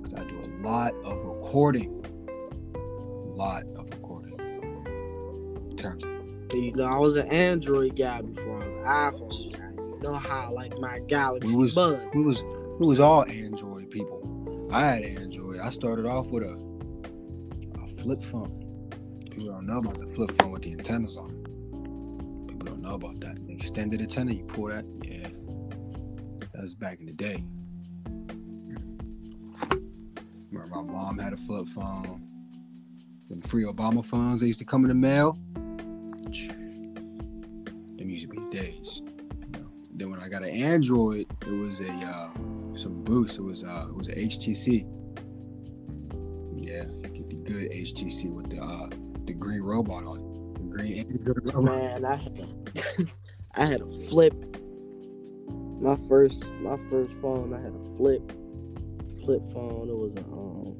Cause 0.03 0.13
I 0.13 0.23
do 0.23 0.37
a 0.37 0.49
lot 0.65 0.93
of 1.03 1.23
recording. 1.23 2.05
A 2.75 2.77
lot 3.35 3.63
of 3.75 3.89
recording. 3.91 4.39
In 5.71 5.77
terms 5.77 6.03
of 6.03 6.09
You 6.55 6.71
know, 6.73 6.85
I 6.85 6.97
was 6.97 7.15
an 7.15 7.27
Android 7.27 7.95
guy 7.95 8.21
before 8.21 8.63
I 8.63 9.09
was 9.11 9.21
an 9.21 9.29
iPhone 9.29 9.57
guy. 9.57 9.83
You 9.83 9.99
know 10.01 10.13
how 10.15 10.47
I 10.47 10.49
like 10.49 10.77
my 10.79 10.99
Galaxy 11.07 11.47
We 11.49 11.55
was- 11.55 11.75
Buds. 11.75 12.01
we 12.15 12.25
was- 12.25 12.41
it 12.41 12.85
was 12.85 12.99
all 12.99 13.25
Android 13.25 13.89
people. 13.91 14.67
I 14.71 14.85
had 14.85 15.03
Android. 15.03 15.59
I 15.59 15.69
started 15.71 16.05
off 16.05 16.31
with 16.31 16.43
a 16.43 16.57
a 17.83 17.87
flip 17.87 18.21
phone. 18.21 18.58
People 19.29 19.47
don't 19.53 19.67
know 19.67 19.79
about 19.79 19.99
the 19.99 20.07
flip 20.07 20.31
phone 20.39 20.51
with 20.51 20.63
the 20.63 20.71
antennas 20.71 21.17
on. 21.17 21.29
People 22.47 22.65
don't 22.65 22.81
know 22.81 22.95
about 22.95 23.19
that. 23.21 23.45
The 23.45 23.53
extended 23.53 24.01
antenna, 24.01 24.33
you 24.33 24.43
pull 24.43 24.67
that, 24.67 24.85
yeah. 25.03 25.27
That 26.53 26.61
was 26.61 26.75
back 26.75 26.99
in 26.99 27.05
the 27.05 27.13
day. 27.13 27.43
Remember 30.51 30.83
my 30.83 30.91
mom 30.91 31.19
had 31.19 31.33
a 31.33 31.37
flip 31.37 31.67
phone. 31.67 32.25
Them 33.29 33.41
free 33.41 33.63
Obama 33.63 34.03
phones, 34.03 34.41
they 34.41 34.47
used 34.47 34.59
to 34.59 34.65
come 34.65 34.83
in 34.83 34.89
the 34.89 34.95
mail. 34.95 35.37
Them 37.97 38.09
used 38.09 38.23
to 38.23 38.29
be 38.29 38.39
days. 38.49 39.01
You 39.05 39.47
know? 39.51 39.69
Then 39.93 40.09
when 40.09 40.19
I 40.19 40.27
got 40.27 40.41
an 40.41 40.49
Android, 40.49 41.27
it 41.41 41.51
was 41.51 41.81
a 41.81 41.91
uh, 41.91 42.29
some 42.75 43.03
boost. 43.03 43.37
It 43.37 43.43
was 43.43 43.63
uh, 43.63 43.85
it 43.87 43.95
was 43.95 44.07
a 44.09 44.15
HTC. 44.15 44.85
Yeah, 46.57 46.85
get 47.09 47.29
the 47.29 47.35
good 47.35 47.71
HTC 47.71 48.33
with 48.33 48.49
the 48.49 48.61
uh, 48.61 48.89
green 49.49 49.61
robot 49.63 50.03
on. 50.03 50.53
The 50.69 50.77
green 50.77 51.07
Android 51.09 51.53
robot. 51.53 51.63
Man, 51.63 52.05
I 52.05 52.15
had 52.15 53.09
I 53.55 53.65
had 53.65 53.81
a 53.81 53.87
flip. 54.09 54.33
My 55.81 55.95
first 56.07 56.49
my 56.61 56.77
first 56.89 57.13
phone, 57.21 57.53
I 57.53 57.59
had 57.61 57.73
a 57.73 57.97
flip 57.97 58.31
flip 59.23 59.41
phone. 59.53 59.89
It 59.89 59.97
was 59.97 60.15
a 60.15 60.19
um 60.23 60.75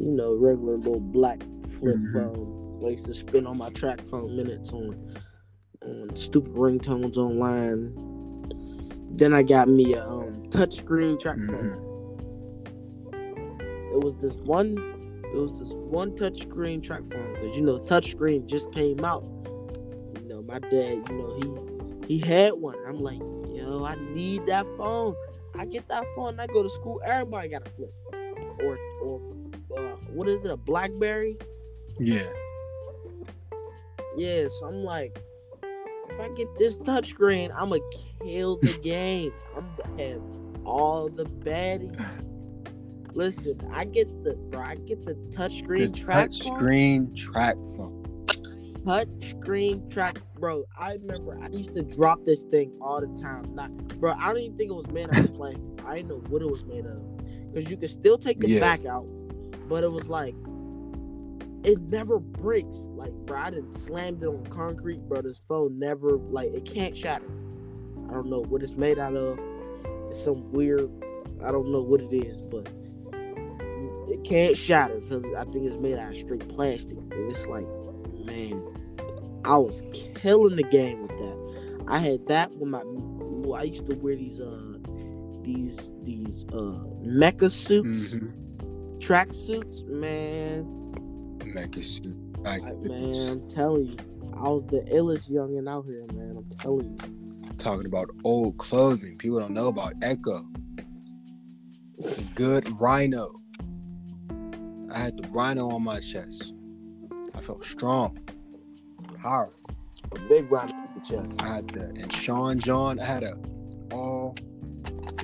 you 0.00 0.12
know, 0.12 0.34
regular 0.34 0.76
little 0.76 1.00
black 1.00 1.40
flip 1.78 1.96
Mhm. 1.96 2.12
phone. 2.12 2.82
I 2.84 2.90
used 2.90 3.06
to 3.06 3.14
spend 3.14 3.46
all 3.48 3.54
my 3.54 3.70
TracFone 3.70 4.34
minutes 4.36 4.72
on 4.72 4.94
on 5.82 6.14
stupid 6.16 6.54
ringtones 6.54 7.16
online. 7.16 7.94
Then 9.16 9.32
I 9.34 9.42
got 9.42 9.68
me 9.68 9.94
a 9.94 10.06
um 10.06 10.42
touchscreen 10.50 11.18
track 11.18 11.36
Mhm. 11.38 11.50
phone. 11.50 11.84
It 13.92 14.04
was 14.04 14.14
this 14.20 14.34
one 14.42 14.76
it 15.32 15.36
was 15.36 15.58
this 15.58 15.70
one 15.70 16.12
touchscreen 16.12 16.80
TracFone 16.80 17.34
because 17.34 17.56
you 17.56 17.62
know 17.62 17.78
touchscreen 17.78 18.46
just 18.46 18.72
came 18.72 19.04
out. 19.04 19.24
You 20.22 20.28
know, 20.28 20.42
my 20.42 20.58
dad, 20.58 21.02
you 21.08 21.14
know, 21.14 21.98
he 22.06 22.18
he 22.18 22.26
had 22.26 22.54
one. 22.54 22.76
I'm 22.86 23.00
like, 23.00 23.20
yo, 23.48 23.84
I 23.84 23.96
need 24.12 24.46
that 24.46 24.66
phone. 24.76 25.14
I 25.58 25.64
get 25.64 25.88
that 25.88 26.04
phone, 26.14 26.38
I 26.38 26.46
go 26.46 26.62
to 26.62 26.70
school. 26.70 27.00
Everybody 27.04 27.48
got 27.48 27.66
a 27.66 27.70
flip, 27.70 27.92
or 28.60 28.78
or 29.02 29.20
uh, 29.76 29.96
what 30.12 30.28
is 30.28 30.44
it, 30.44 30.50
a 30.50 30.56
BlackBerry? 30.56 31.36
Yeah. 31.98 32.28
Yeah, 34.16 34.48
so 34.48 34.66
I'm 34.66 34.82
like, 34.82 35.18
if 35.62 36.20
I 36.20 36.28
get 36.30 36.48
this 36.58 36.76
touchscreen, 36.78 37.50
I'm 37.54 37.70
gonna 37.70 37.80
kill 38.22 38.56
the 38.58 38.72
game. 38.82 39.32
I'm 39.56 39.68
gonna 39.76 40.02
have 40.02 40.22
all 40.64 41.08
the 41.08 41.24
baddies. 41.24 42.27
Listen, 43.14 43.60
I 43.72 43.84
get 43.84 44.08
the 44.24 44.34
bro, 44.34 44.60
I 44.60 44.76
get 44.76 45.04
the 45.04 45.14
The 45.14 45.20
touchscreen 45.36 45.94
track 45.94 46.30
touch 46.30 46.38
screen 46.38 47.14
track 47.14 47.56
phone. 47.76 48.04
touch 48.84 49.08
screen 49.30 49.88
track, 49.90 50.18
bro. 50.38 50.64
I 50.78 50.94
remember 50.94 51.38
I 51.42 51.48
used 51.48 51.74
to 51.74 51.82
drop 51.82 52.24
this 52.24 52.42
thing 52.44 52.72
all 52.80 53.00
the 53.00 53.20
time. 53.20 53.54
Not, 53.54 53.70
bro. 54.00 54.12
I 54.12 54.28
don't 54.28 54.38
even 54.38 54.56
think 54.58 54.70
it 54.70 54.74
was 54.74 54.86
made 54.88 55.10
out 55.10 55.18
of 55.24 55.34
plastic. 55.36 55.62
I 55.86 55.96
didn't 55.96 56.08
know 56.08 56.22
what 56.28 56.42
it 56.42 56.50
was 56.50 56.64
made 56.64 56.84
of, 56.86 57.00
because 57.52 57.70
you 57.70 57.76
could 57.76 57.90
still 57.90 58.18
take 58.18 58.40
the 58.40 58.48
Yeah. 58.48 58.60
back 58.60 58.84
out, 58.84 59.06
but 59.68 59.82
it 59.84 59.90
was 59.90 60.06
like 60.06 60.34
it 61.64 61.80
never 61.80 62.18
breaks. 62.20 62.76
Like, 62.94 63.12
bro, 63.26 63.38
I 63.38 63.50
didn't 63.50 63.72
slammed 63.74 64.22
it 64.22 64.26
on 64.26 64.44
concrete, 64.46 65.00
bro. 65.08 65.22
This 65.22 65.40
phone 65.48 65.78
never 65.78 66.12
like 66.16 66.52
it 66.54 66.64
can't 66.64 66.96
shatter. 66.96 67.28
I 68.08 68.12
don't 68.12 68.28
know 68.30 68.40
what 68.42 68.62
it's 68.62 68.76
made 68.76 68.98
out 68.98 69.16
of. 69.16 69.38
It's 70.10 70.22
some 70.22 70.50
weird. 70.52 70.88
I 71.44 71.50
don't 71.52 71.70
know 71.72 71.82
what 71.82 72.00
it 72.00 72.12
is, 72.12 72.40
but 72.50 72.68
it 72.68 72.87
can't 74.28 74.56
shatter 74.56 75.00
because 75.00 75.24
I 75.36 75.44
think 75.44 75.64
it's 75.66 75.76
made 75.76 75.98
out 75.98 76.12
of 76.12 76.18
straight 76.18 76.46
plastic. 76.48 76.96
And 76.98 77.30
it's 77.30 77.46
like, 77.46 77.66
man, 78.26 78.62
I 79.44 79.56
was 79.56 79.82
killing 80.14 80.56
the 80.56 80.62
game 80.64 81.02
with 81.02 81.10
that. 81.18 81.84
I 81.88 81.98
had 81.98 82.26
that 82.26 82.50
with 82.56 82.68
my. 82.68 82.82
well, 82.84 83.58
I 83.58 83.62
used 83.64 83.86
to 83.88 83.96
wear 83.96 84.14
these 84.16 84.38
uh 84.40 84.78
these 85.42 85.76
these 86.02 86.44
uh 86.52 86.78
mecha 87.04 87.50
suits, 87.50 88.08
Mm-hmm. 88.10 88.98
track 89.00 89.32
suits, 89.32 89.82
man. 89.86 90.64
Mecha 91.38 91.82
suit. 91.82 92.14
I- 92.44 92.60
man, 92.82 93.14
I'm 93.30 93.48
telling 93.48 93.86
you, 93.86 93.96
I 94.36 94.48
was 94.50 94.64
the 94.68 94.80
illest 94.92 95.30
youngin 95.30 95.68
out 95.68 95.86
here, 95.86 96.04
man. 96.12 96.36
I'm 96.36 96.58
telling 96.58 96.98
you. 97.00 97.50
talking 97.56 97.86
about 97.86 98.10
old 98.24 98.58
clothing. 98.58 99.16
People 99.18 99.40
don't 99.40 99.52
know 99.52 99.68
about 99.68 99.94
Ecko. 100.02 100.46
Good 102.34 102.68
rhino. 102.80 103.37
I 104.90 104.98
had 104.98 105.16
the 105.16 105.28
rhino 105.28 105.70
on 105.70 105.82
my 105.82 106.00
chest. 106.00 106.54
I 107.34 107.40
felt 107.40 107.64
strong, 107.64 108.16
powerful. 109.20 109.54
A 110.12 110.18
big 110.20 110.50
rhino, 110.50 110.72
on 110.74 110.88
the 110.94 111.00
chest. 111.00 111.40
I 111.42 111.56
had 111.56 111.68
the 111.68 111.84
and 112.00 112.12
Sean 112.12 112.58
John. 112.58 112.98
I 112.98 113.04
had 113.04 113.22
a 113.22 113.38
all. 113.92 114.34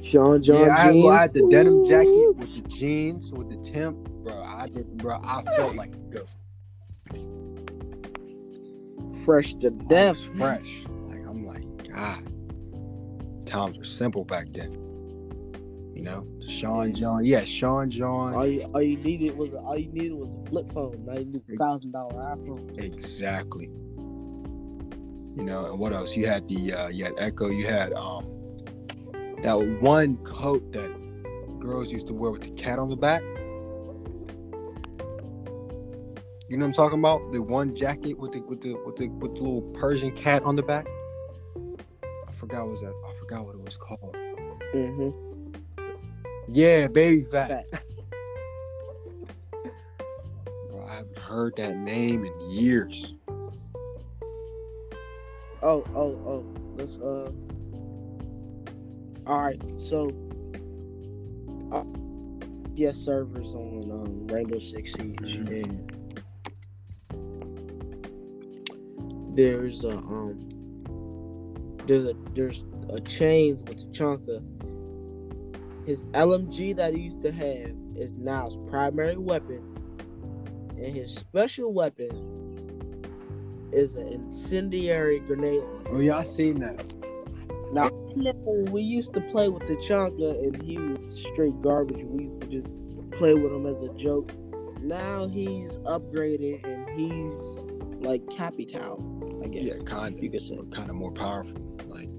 Sean 0.03 0.43
John. 0.43 0.67
yeah, 0.67 0.75
I 0.75 0.79
had, 0.79 0.93
jeans. 0.93 1.07
I 1.07 1.21
had 1.21 1.33
the 1.35 1.49
denim 1.51 1.85
jacket 1.85 2.37
with 2.37 2.63
the 2.63 2.69
jeans 2.69 3.33
with 3.33 3.49
the 3.49 3.71
temp, 3.71 3.97
bro. 4.23 4.43
I 4.43 4.67
did, 4.67 4.97
bro. 4.99 5.21
I 5.25 5.43
felt 5.57 5.77
like 5.77 5.95
a 5.95 5.99
ghost. 5.99 6.37
fresh 9.25 9.55
to 9.55 9.71
death. 9.71 10.19
fresh. 10.37 10.85
Like 11.09 11.27
I'm 11.27 11.47
like, 11.47 11.89
God, 11.89 13.47
times 13.47 13.79
were 13.79 13.85
simple 13.85 14.25
back 14.25 14.49
then. 14.53 14.84
You 15.95 16.03
know, 16.03 16.27
Sean 16.49 16.93
John. 16.93 17.25
Yeah, 17.25 17.45
Sean 17.45 17.89
John. 17.89 18.35
All 18.35 18.47
you, 18.47 18.63
all 18.75 18.83
you 18.83 18.97
needed 18.97 19.37
was 19.37 19.53
a, 19.53 19.59
all 19.59 19.79
you 19.79 19.93
needed 19.93 20.15
was 20.15 20.35
a 20.35 20.51
flip 20.51 20.69
phone. 20.73 21.05
Now 21.07 21.19
you 21.19 21.27
need 21.27 21.43
a 21.53 21.57
thousand 21.57 21.93
dollar 21.93 22.37
iPhone. 22.37 22.83
Exactly. 22.83 23.67
You 25.37 25.45
know, 25.45 25.67
and 25.67 25.79
what 25.79 25.93
else? 25.93 26.17
You 26.17 26.27
had 26.27 26.49
the 26.49 26.73
uh 26.73 26.89
you 26.89 27.05
had 27.05 27.15
Ecko, 27.19 27.49
you 27.51 27.69
had 27.69 27.93
um 27.93 28.27
that 29.43 29.55
one 29.81 30.17
coat 30.19 30.73
that 30.73 30.91
girls 31.61 31.93
used 31.93 32.09
to 32.09 32.13
wear 32.13 32.33
with 32.33 32.43
the 32.43 32.51
cat 32.51 32.81
on 32.81 32.89
the 32.89 32.97
back. 32.97 33.23
You 36.49 36.57
know 36.57 36.67
what 36.67 36.71
I'm 36.71 36.73
talking 36.73 36.99
about? 36.99 37.31
The 37.31 37.41
one 37.41 37.75
jacket 37.77 38.19
with 38.19 38.33
the 38.33 38.41
with 38.41 38.63
the 38.63 38.75
with 38.85 38.97
the 38.97 39.07
with 39.07 39.37
the 39.37 39.43
little 39.43 39.63
Persian 39.73 40.11
cat 40.11 40.43
on 40.43 40.57
the 40.57 40.63
back. 40.65 40.89
I 42.29 42.33
forgot 42.33 42.63
what 42.63 42.73
was 42.73 42.81
that. 42.81 42.93
I 43.09 43.19
forgot 43.21 43.47
what 43.47 43.55
it 43.55 43.61
was 43.61 43.77
called. 43.77 44.17
Mm-hmm. 44.75 45.34
Yeah, 46.49 46.87
Baby 46.89 47.25
Phat. 47.25 47.49
Fat. 47.71 47.83
Bro, 50.71 50.87
I 50.89 50.95
haven't 50.97 51.19
heard 51.19 51.57
that 51.57 51.77
name 51.77 52.25
in 52.25 52.41
years. 52.51 53.15
Oh, 55.63 55.83
oh, 55.95 56.13
oh. 56.27 56.45
Let's 56.77 56.99
uh. 56.99 57.31
All 59.27 59.41
right, 59.41 59.61
so. 59.79 60.11
Uh, 61.73 61.85
yes, 62.75 62.97
servers 62.97 63.55
on 63.55 63.91
um, 63.91 64.27
Rainbow 64.27 64.59
Six 64.59 64.93
Siege, 64.93 65.17
Mhm. 65.19 65.65
and 65.65 65.91
there's 69.37 69.83
a 69.85 69.91
um. 69.97 70.49
There's 71.87 72.05
a 72.05 72.15
there's 72.35 72.65
a 72.91 73.01
chains 73.01 73.63
with 73.63 73.93
Chunka. 73.93 74.43
His 75.87 76.03
LMG 76.13 76.77
that 76.77 76.95
he 76.95 77.03
used 77.03 77.23
to 77.23 77.33
have 77.33 77.73
is 77.97 78.13
now 78.15 78.47
his 78.47 78.57
primary 78.69 79.17
weapon, 79.17 79.63
and 80.71 80.95
his 80.95 81.15
special 81.15 81.73
weapon 81.73 82.35
is 83.73 83.95
an 83.95 84.09
incendiary 84.09 85.21
grenade 85.21 85.63
launcher. 85.63 85.91
Oh 85.91 86.01
y'all 86.01 86.23
seen 86.23 86.61
that. 86.61 86.85
Now, 87.73 87.91
we 88.71 88.83
used 88.83 89.13
to 89.15 89.21
play 89.21 89.49
with 89.49 89.67
the 89.67 89.75
Chonka 89.75 90.45
and 90.45 90.63
he 90.63 90.79
was 90.79 91.25
straight 91.25 91.61
garbage. 91.61 92.05
We 92.05 92.23
used 92.23 92.41
to 92.41 92.47
just 92.47 92.75
play 93.11 93.35
with 93.35 93.53
him 93.53 93.67
as 93.67 93.83
a 93.83 93.93
joke. 93.95 94.31
Now 94.81 95.27
he's 95.27 95.79
upgraded 95.79 96.65
and 96.65 96.89
he's 96.99 97.33
like 98.01 98.23
Capital, 98.31 99.43
I 99.45 99.49
guess. 99.49 99.65
Yeah, 99.65 99.85
kind 99.85 100.17
of. 100.17 100.23
you 100.23 100.31
could 100.31 100.43
say. 100.43 100.57
Kind 100.71 100.89
of 100.89 100.95
more 100.95 101.11
powerful. 101.11 101.61
Like, 101.89 102.11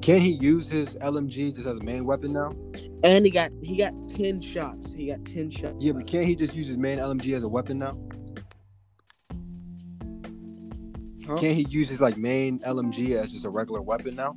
can 0.00 0.20
he 0.20 0.32
use 0.32 0.68
his 0.68 0.96
LMG 0.96 1.54
just 1.54 1.66
as 1.66 1.76
a 1.76 1.82
main 1.82 2.04
weapon 2.04 2.32
now? 2.32 2.52
And 3.04 3.24
he 3.24 3.30
got 3.30 3.52
he 3.62 3.76
got 3.76 3.92
ten 4.08 4.40
shots. 4.40 4.90
He 4.90 5.08
got 5.08 5.24
ten 5.24 5.50
shots. 5.50 5.76
Yeah, 5.78 5.92
but 5.92 6.06
can't 6.06 6.24
he 6.24 6.34
just 6.34 6.54
use 6.54 6.66
his 6.66 6.78
main 6.78 6.98
LMG 6.98 7.36
as 7.36 7.42
a 7.42 7.48
weapon 7.48 7.78
now? 7.78 7.96
Huh? 11.26 11.38
Can't 11.38 11.54
he 11.54 11.66
use 11.68 11.88
his 11.88 12.00
like 12.00 12.16
main 12.16 12.58
LMG 12.60 13.16
as 13.16 13.32
just 13.32 13.44
a 13.44 13.50
regular 13.50 13.82
weapon 13.82 14.16
now? 14.16 14.34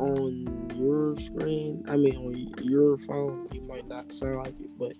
on 0.00 0.70
your 0.76 1.16
screen, 1.20 1.84
I 1.86 1.96
mean 1.96 2.16
on 2.16 2.64
your 2.64 2.96
phone, 2.98 3.48
you 3.52 3.60
might 3.62 3.86
not 3.86 4.10
sound 4.12 4.36
like 4.36 4.58
it, 4.58 4.70
but 4.78 4.94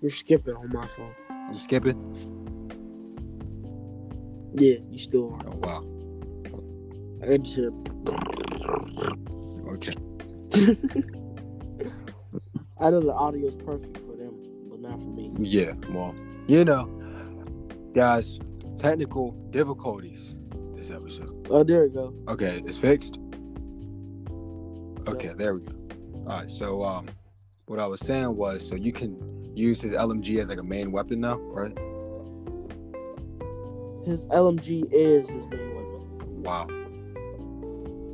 you're 0.00 0.10
skipping 0.10 0.54
on 0.54 0.70
my 0.72 0.86
phone. 0.88 1.14
I'm 1.30 1.58
skipping. 1.58 1.96
Yeah, 4.54 4.78
you 4.90 4.98
still 4.98 5.34
are. 5.34 5.42
Oh 5.46 5.56
wow. 5.58 5.84
I 7.22 7.36
just 7.36 7.54
hear. 7.54 7.70
Okay. 9.74 9.94
I 12.80 12.90
know 12.90 13.00
the 13.00 13.12
audio 13.12 13.48
is 13.48 13.54
perfect 13.54 13.98
for 13.98 14.16
them, 14.16 14.34
but 14.68 14.80
not 14.80 14.92
for 14.92 15.08
me. 15.08 15.32
Yeah. 15.38 15.72
Well, 15.90 16.14
you 16.46 16.64
know, 16.64 16.86
guys, 17.94 18.38
technical 18.78 19.32
difficulties 19.50 20.34
this 20.74 20.90
episode. 20.90 21.46
Oh, 21.50 21.62
there 21.62 21.84
we 21.84 21.90
go. 21.90 22.14
Okay, 22.28 22.62
it's 22.64 22.76
fixed. 22.76 23.18
Okay, 25.06 25.32
there 25.36 25.54
we 25.54 25.60
go. 25.60 25.72
All 26.20 26.26
right. 26.26 26.50
So, 26.50 26.84
um, 26.84 27.06
what 27.66 27.78
I 27.78 27.86
was 27.86 28.00
saying 28.00 28.36
was, 28.36 28.66
so 28.66 28.74
you 28.74 28.92
can 28.92 29.16
use 29.56 29.80
his 29.80 29.92
LMG 29.92 30.40
as 30.40 30.50
like 30.50 30.58
a 30.58 30.62
main 30.62 30.92
weapon 30.92 31.20
now, 31.20 31.38
right? 31.38 31.76
His 34.06 34.26
LMG 34.26 34.88
is 34.92 35.28
his 35.28 35.46
main 35.46 35.74
weapon. 35.74 36.42
Wow. 36.42 36.79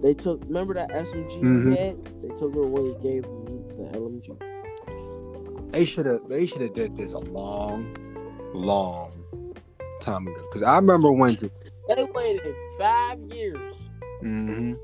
They 0.02 0.14
took, 0.14 0.42
remember 0.44 0.74
that 0.74 0.90
SMG 0.90 1.40
Mhm. 1.40 1.70
he 1.72 1.76
had? 1.78 2.04
They 2.22 2.28
took 2.36 2.54
it 2.54 2.58
away 2.58 2.90
and 2.92 3.02
gave 3.02 3.24
him 3.24 3.44
the 3.78 3.90
LMG. 3.96 4.36
They 5.72 5.84
should 5.84 6.06
have. 6.06 6.28
They 6.28 6.46
should 6.46 6.60
have 6.60 6.72
did 6.74 6.96
this 6.96 7.12
a 7.12 7.18
long, 7.18 7.94
long 8.54 9.10
time 10.00 10.26
ago. 10.28 10.40
Because 10.48 10.62
I 10.62 10.76
remember 10.76 11.10
when. 11.12 11.34
To, 11.36 11.50
They 11.88 12.04
waited 12.14 12.54
five 12.78 13.18
years. 13.32 13.74
mm-hmm. 14.22 14.74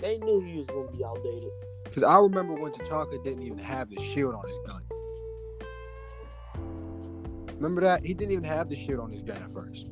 They 0.00 0.18
knew 0.18 0.40
he 0.40 0.58
was 0.58 0.66
going 0.66 0.88
to 0.88 0.96
be 0.96 1.04
outdated. 1.04 1.50
Because 1.84 2.02
I 2.04 2.18
remember 2.18 2.54
when 2.54 2.72
Tachanka 2.72 3.22
didn't 3.24 3.42
even 3.42 3.58
have 3.58 3.90
the 3.90 4.00
shield 4.00 4.34
on 4.34 4.46
his 4.46 4.58
gun. 4.66 4.82
Remember 7.56 7.80
that? 7.80 8.04
He 8.04 8.14
didn't 8.14 8.32
even 8.32 8.44
have 8.44 8.68
the 8.68 8.76
shield 8.76 9.00
on 9.00 9.10
his 9.10 9.22
gun 9.22 9.36
at 9.38 9.50
first. 9.50 9.88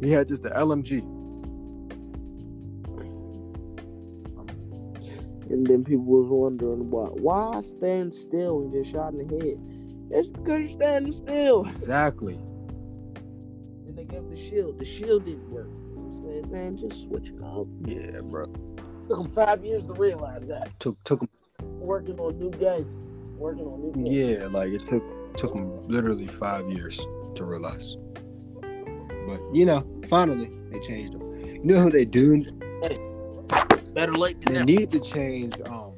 He 0.00 0.10
had 0.12 0.28
just 0.28 0.42
the 0.42 0.50
LMG. 0.50 1.02
And 5.50 5.66
then 5.66 5.84
people 5.84 6.04
was 6.04 6.28
wondering 6.28 6.90
why 6.90 7.06
why 7.06 7.62
stand 7.62 8.14
still 8.14 8.60
and 8.60 8.72
get 8.72 8.86
shot 8.86 9.14
in 9.14 9.26
the 9.26 9.44
head. 9.44 9.58
It's 10.10 10.28
because 10.28 10.70
you're 10.70 10.80
standing 10.80 11.12
still. 11.12 11.66
Exactly. 11.68 12.34
And 12.34 13.96
they 13.96 14.04
gave 14.04 14.28
the 14.28 14.36
shield. 14.36 14.78
The 14.78 14.84
shield 14.84 15.24
didn't 15.24 15.50
work. 15.50 15.68
I'm 15.96 16.22
saying, 16.22 16.50
man, 16.50 16.76
just 16.76 17.02
switch 17.02 17.30
it 17.30 17.42
up. 17.42 17.66
Yeah, 17.84 18.20
bro. 18.22 18.46
Took 19.08 19.20
him 19.20 19.30
five 19.32 19.64
years 19.64 19.84
to 19.84 19.94
realize 19.94 20.42
that. 20.46 20.78
Took 20.80 21.02
took 21.04 21.22
him. 21.22 21.28
Working 21.60 22.18
on 22.20 22.38
new 22.38 22.50
games. 22.50 22.86
Working 23.38 23.64
on 23.64 23.80
new 23.80 23.92
games. 23.92 24.16
Yeah, 24.16 24.46
like 24.48 24.72
it 24.72 24.84
took 24.84 25.36
took 25.36 25.54
him 25.54 25.88
literally 25.88 26.26
five 26.26 26.68
years 26.68 27.06
to 27.34 27.44
realize. 27.44 27.96
But 29.26 29.40
you 29.54 29.64
know, 29.64 29.86
finally 30.08 30.50
they 30.70 30.80
changed 30.80 31.14
them. 31.14 31.34
You 31.44 31.64
know 31.64 31.80
who 31.80 31.90
they 31.90 32.04
do? 32.04 32.44
Better 33.94 34.12
late 34.12 34.40
than 34.40 34.52
They 34.54 34.60
never. 34.60 34.64
need 34.66 34.90
to 34.92 35.00
change. 35.00 35.54
Um, 35.66 35.92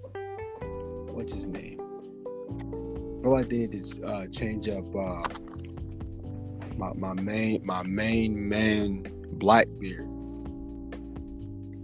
what's 1.14 1.34
his 1.34 1.44
name? 1.44 1.80
I 1.80 3.22
feel 3.22 3.32
like 3.32 3.48
they 3.48 3.58
need 3.66 3.84
to 3.84 4.04
uh, 4.06 4.26
change 4.28 4.68
up 4.68 4.84
uh, 4.96 5.22
my 6.78 6.92
my 6.94 7.12
main 7.14 7.60
my 7.64 7.82
main 7.82 8.48
man 8.48 9.04
Blackbeard. 9.32 10.06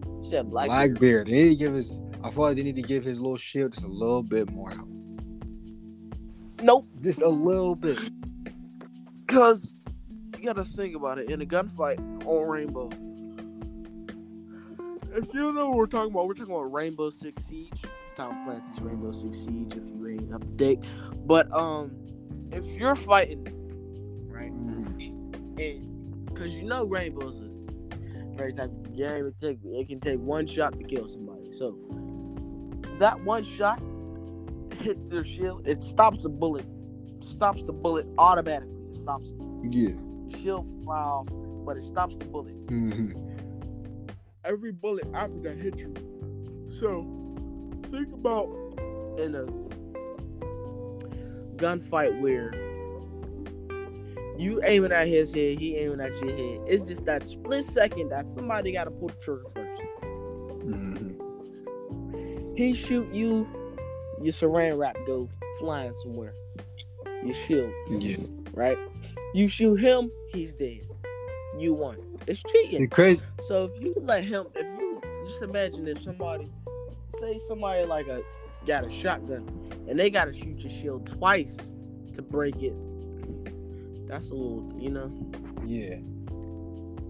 You 0.07 0.19
said 0.23 0.51
black. 0.51 0.67
Blackbeard. 0.69 1.27
They 1.27 1.33
need 1.33 1.49
to 1.51 1.57
give 1.57 1.75
his. 1.75 1.93
I 2.25 2.31
feel 2.31 2.45
like 2.45 2.57
they 2.57 2.63
need 2.63 2.77
to 2.77 2.83
give 2.83 3.05
his 3.05 3.21
little 3.21 3.37
shield 3.37 3.73
just 3.73 3.85
a 3.85 3.89
little 3.89 4.23
bit 4.23 4.51
more 4.51 4.71
out. 4.73 4.89
Nope. 6.63 6.89
Just 7.03 7.21
a 7.21 7.29
little 7.29 7.75
bit. 7.77 7.99
Because 9.27 9.75
you 10.39 10.45
got 10.45 10.57
to 10.57 10.65
think 10.65 10.97
about 10.97 11.19
it. 11.19 11.31
In 11.31 11.43
a 11.43 11.47
gunfight 11.47 11.99
on 12.27 12.49
Rainbow, 12.49 12.91
if 15.17 15.33
you 15.33 15.53
know 15.53 15.71
what 15.71 15.79
we're 15.79 15.87
talking 15.87 16.11
about, 16.13 16.27
we're 16.27 16.35
talking 16.35 16.55
about 16.55 16.73
Rainbow 16.73 17.11
Six 17.11 17.45
Siege. 17.45 17.83
Tom 18.15 18.45
Clancy's 18.45 18.79
Rainbow 18.81 19.13
Six 19.13 19.39
Siege, 19.39 19.73
if 19.73 19.85
you 19.85 20.09
ain't 20.09 20.33
up 20.33 20.47
to 20.47 20.55
date. 20.55 20.81
But 21.25 21.53
um, 21.53 21.91
if 22.53 22.67
you're 22.67 22.97
fighting, 22.97 23.47
right, 24.29 24.51
and 24.51 26.27
because 26.27 26.55
you 26.55 26.65
know 26.65 26.85
Rainbow's 26.85 27.41
a 27.41 28.37
very 28.37 28.53
type 28.53 28.71
of 28.71 28.97
game, 28.97 29.27
it 29.27 29.35
take 29.41 29.59
it 29.65 29.89
can 29.89 30.01
take 30.01 30.21
one 30.21 30.47
shot 30.47 30.79
to 30.79 30.85
kill 30.85 31.09
somebody. 31.09 31.53
So 31.53 31.79
that 32.99 33.21
one 33.25 33.43
shot 33.43 33.83
hits 34.81 35.09
their 35.09 35.25
shield, 35.25 35.67
it 35.67 35.83
stops 35.83 36.23
the 36.23 36.29
bullet, 36.29 36.67
stops 37.21 37.63
the 37.63 37.73
bullet 37.73 38.07
automatically. 38.19 38.81
It 38.89 38.95
stops. 38.95 39.33
Yeah. 39.71 39.95
Shield 40.39 40.67
fly 40.85 40.99
off, 40.99 41.29
but 41.65 41.77
it 41.77 41.85
stops 41.85 42.17
the 42.17 42.27
bullet. 42.27 42.55
hmm 42.69 43.36
Every 44.47 44.73
bullet 44.73 45.07
after 45.13 45.39
that 45.41 45.57
hit 45.57 45.79
you. 45.81 45.93
So 46.71 47.05
think 47.91 48.13
about 48.13 48.47
in 49.19 49.35
a 49.35 49.47
gunfight 51.57 52.21
where 52.21 52.53
You 54.39 54.61
aiming 54.65 54.93
at 54.93 55.09
his 55.09 55.33
head, 55.33 55.59
he 55.59 55.77
aiming 55.79 56.01
at 56.01 56.13
your 56.21 56.31
head. 56.37 56.61
It's 56.69 56.85
just 56.85 57.05
that 57.07 57.27
split 57.27 57.65
second 57.65 58.11
that 58.11 58.27
somebody 58.27 58.73
got 58.73 58.85
to 58.85 58.91
pull 58.91 59.09
the 59.09 59.15
trigger 59.15 59.45
1st 59.55 59.77
Mm-hmm. 60.67 62.55
He 62.57 62.75
shoot 62.75 63.13
you, 63.15 63.47
your 64.23 64.33
saran 64.33 64.79
wrap 64.79 64.97
go 65.07 65.29
flying 65.59 65.95
somewhere. 65.95 66.35
Your 67.25 67.35
shield, 67.35 67.73
Yeah. 67.89 68.17
right? 68.53 68.79
You 69.35 69.49
shoot 69.49 69.77
him, 69.77 70.11
he's 70.33 70.53
dead. 70.55 70.81
You 71.59 71.75
won. 71.75 71.97
It's 72.27 72.43
cheating. 72.43 72.83
The 72.83 72.89
crazy. 72.89 73.21
So 73.47 73.65
if 73.65 73.83
you 73.83 73.95
let 74.01 74.25
him, 74.25 74.47
if 74.55 74.67
you 74.79 75.01
just 75.27 75.43
imagine 75.43 75.87
if 75.89 76.03
somebody, 76.03 76.51
say 77.21 77.39
somebody 77.49 77.85
like 77.85 78.09
a 78.09 78.23
got 78.67 78.85
a 78.85 78.91
shotgun, 78.91 79.49
and 79.89 79.99
they 79.99 80.11
gotta 80.11 80.35
shoot 80.35 80.59
your 80.59 80.73
shield 80.73 81.07
twice 81.07 81.57
to 82.15 82.23
break 82.23 82.63
it. 82.63 82.75
That's 84.09 84.31
a 84.31 84.35
little, 84.35 84.73
you 84.79 84.91
know. 84.91 85.11
Yeah. 85.65 85.97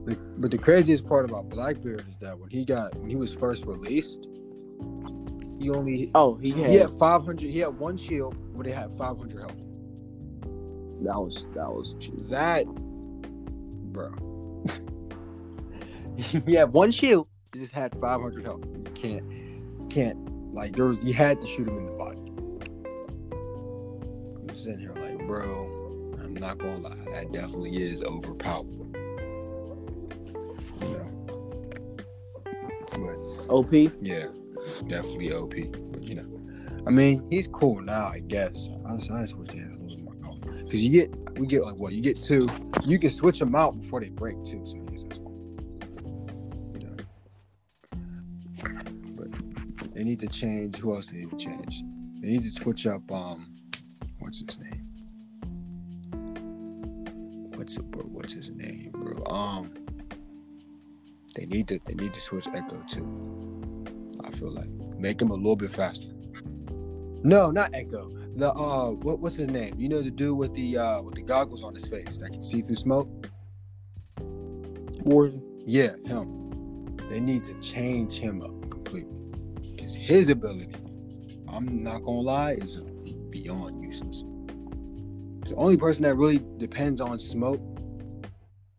The, 0.06 0.16
but 0.38 0.50
the 0.50 0.58
craziest 0.58 1.06
part 1.06 1.24
about 1.24 1.48
Blackbeard 1.48 2.08
is 2.08 2.16
that 2.18 2.38
when 2.38 2.50
he 2.50 2.64
got 2.64 2.94
when 2.96 3.10
he 3.10 3.16
was 3.16 3.32
first 3.32 3.66
released, 3.66 4.26
he 5.58 5.70
only 5.70 6.10
Oh, 6.14 6.36
he 6.36 6.50
had, 6.50 6.70
he 6.70 6.76
had 6.76 6.90
500. 6.90 7.40
He 7.40 7.58
had 7.58 7.78
one 7.78 7.96
shield, 7.96 8.36
but 8.56 8.66
it 8.66 8.74
had 8.74 8.92
500 8.96 9.40
health. 9.40 9.56
that 11.02 11.18
was 11.18 11.44
that 11.54 11.68
was 11.72 11.94
cheap. 11.98 12.28
That, 12.28 12.66
bro. 13.92 14.35
had 16.46 16.72
one 16.72 16.90
shield. 16.90 17.28
He 17.52 17.60
just 17.60 17.72
had 17.72 17.94
500 17.98 18.44
health. 18.44 18.64
You 18.64 18.84
can't, 18.94 19.30
you 19.30 19.86
can't 19.88 20.54
like 20.54 20.74
there 20.74 20.86
was. 20.86 20.98
You 21.02 21.12
had 21.12 21.40
to 21.40 21.46
shoot 21.46 21.68
him 21.68 21.76
in 21.76 21.86
the 21.86 21.92
body. 21.92 22.18
I'm 24.48 24.56
sitting 24.56 24.80
here 24.80 24.94
like, 24.94 25.18
bro. 25.26 26.12
I'm 26.18 26.34
not 26.34 26.58
gonna 26.58 26.78
lie. 26.78 26.96
That 27.12 27.32
definitely 27.32 27.76
is 27.76 28.02
overpowered. 28.02 28.66
You 30.80 30.88
know. 30.88 31.12
But 32.90 33.52
OP. 33.52 33.72
yeah, 33.72 34.26
definitely 34.86 35.32
OP. 35.32 35.54
But 35.92 36.02
you 36.02 36.14
know, 36.14 36.40
I 36.86 36.90
mean, 36.90 37.26
he's 37.30 37.48
cool 37.48 37.80
now, 37.82 38.06
I 38.06 38.20
guess. 38.20 38.68
I 38.88 38.96
just, 38.96 39.10
I 39.10 39.20
just 39.20 39.36
wish 39.36 39.48
they 39.48 39.58
had 39.58 39.72
a 39.72 39.82
little 39.82 39.98
more 40.00 40.14
power. 40.14 40.38
Because 40.64 40.84
you 40.86 40.90
get, 40.90 41.38
we 41.38 41.46
get 41.46 41.64
like 41.64 41.76
what? 41.76 41.92
You 41.92 42.00
get 42.00 42.20
two. 42.22 42.48
You 42.84 42.98
can 42.98 43.10
switch 43.10 43.38
them 43.38 43.54
out 43.54 43.80
before 43.80 44.00
they 44.00 44.08
break 44.08 44.42
too. 44.44 44.62
So 44.64 44.85
they 49.96 50.04
need 50.04 50.20
to 50.20 50.26
change. 50.26 50.76
Who 50.76 50.94
else 50.94 51.06
they 51.06 51.16
need 51.18 51.30
to 51.30 51.36
change? 51.36 51.82
They 52.20 52.28
need 52.28 52.44
to 52.44 52.50
switch 52.50 52.86
up. 52.86 53.10
Um, 53.10 53.56
what's 54.18 54.44
his 54.44 54.60
name? 54.60 54.82
What's 57.54 57.78
it, 57.78 57.90
bro? 57.90 58.02
What's 58.02 58.34
his 58.34 58.50
name, 58.50 58.90
bro? 58.92 59.24
Um, 59.24 59.72
they 61.34 61.46
need 61.46 61.68
to. 61.68 61.80
They 61.86 61.94
need 61.94 62.12
to 62.12 62.20
switch 62.20 62.46
Echo 62.54 62.82
too. 62.86 63.84
I 64.22 64.30
feel 64.32 64.50
like 64.50 64.68
make 64.98 65.20
him 65.20 65.30
a 65.30 65.34
little 65.34 65.56
bit 65.56 65.72
faster. 65.72 66.08
No, 67.22 67.50
not 67.50 67.70
Echo. 67.72 68.10
The 68.36 68.52
uh, 68.52 68.90
what, 68.90 69.20
what's 69.20 69.36
his 69.36 69.48
name? 69.48 69.76
You 69.78 69.88
know 69.88 70.02
the 70.02 70.10
dude 70.10 70.36
with 70.36 70.52
the 70.52 70.76
uh 70.76 71.00
with 71.00 71.14
the 71.14 71.22
goggles 71.22 71.64
on 71.64 71.72
his 71.72 71.86
face 71.86 72.18
that 72.18 72.32
can 72.32 72.42
see 72.42 72.60
through 72.60 72.76
smoke. 72.76 73.30
Warden. 75.00 75.42
Yeah, 75.64 75.96
him. 76.04 76.96
They 77.08 77.18
need 77.18 77.44
to 77.44 77.54
change 77.60 78.18
him 78.18 78.42
up 78.42 78.68
completely 78.68 79.25
his 79.94 80.28
ability, 80.30 80.74
I'm 81.48 81.80
not 81.80 82.02
gonna 82.02 82.20
lie, 82.20 82.52
is 82.52 82.80
beyond 83.30 83.82
useless. 83.82 84.24
The 85.48 85.54
only 85.56 85.76
person 85.76 86.02
that 86.02 86.14
really 86.14 86.40
depends 86.56 87.00
on 87.00 87.18
smoke 87.18 87.60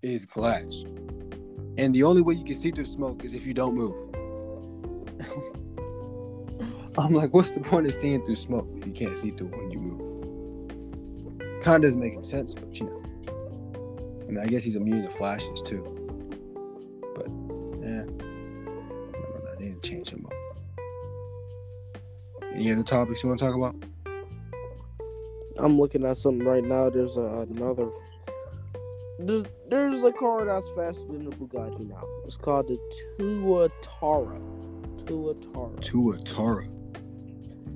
is 0.02 0.26
Glaz, 0.26 0.84
and 1.78 1.93
the 1.96 2.04
only 2.04 2.22
way 2.22 2.34
you 2.34 2.43
can 2.43 2.56
see 2.56 2.72
through 2.72 2.86
smoke 2.86 3.24
is 3.24 3.34
if 3.34 3.46
you 3.46 3.54
don't 3.54 3.76
move. 3.76 3.96
I'm 6.98 7.13
like, 7.13 7.34
what's 7.34 7.52
the 7.52 7.62
point 7.62 7.88
of 7.88 7.93
seeing 7.93 8.26
through 8.26 8.36
smoke 8.36 8.67
if 8.76 8.88
you 8.88 8.91
can't 8.91 9.17
see 9.17 9.32
through 9.32 9.48
when 9.48 9.72
you 9.72 9.80
move? 9.80 11.62
Kind 11.62 11.84
of 11.84 11.89
doesn't 11.89 12.00
make 12.00 12.13
any 12.13 12.24
sense, 12.24 12.54
but 12.54 12.80
you 12.80 12.88
know. 12.88 13.04
I 14.28 14.32
mean, 14.32 14.39
I 14.39 14.48
guess 14.48 14.63
he's 14.63 14.76
immune 14.76 15.04
to 15.04 15.10
flashes 15.10 15.62
too. 15.62 15.84
But 17.15 17.28
yeah, 17.82 18.04
no, 18.04 19.56
they 19.58 19.65
need 19.65 19.82
to 19.82 19.89
change 19.89 20.10
him 20.10 20.26
up. 20.26 20.47
Any 22.58 22.72
other 22.72 22.82
topics 22.82 23.22
you 23.22 23.30
want 23.30 23.38
to 23.39 23.46
talk 23.46 23.54
about? 23.56 23.76
I'm 25.60 25.78
looking 25.80 26.04
at 26.06 26.17
something 26.17 26.43
right 26.43 26.63
now. 26.63 26.89
There's 26.89 27.15
a, 27.15 27.46
another. 27.52 27.88
There's, 29.20 29.46
there's 29.70 30.04
a 30.04 30.12
car 30.12 30.43
that's 30.43 30.67
faster 30.76 31.06
than 31.06 31.30
the 31.30 31.36
Bugatti 31.36 31.88
now. 31.88 32.04
It's 32.26 32.36
called 32.36 32.67
the 32.67 32.80
Tuatara. 33.20 34.41
Tuatara. 35.06 35.80
Tuatara. 35.82 36.67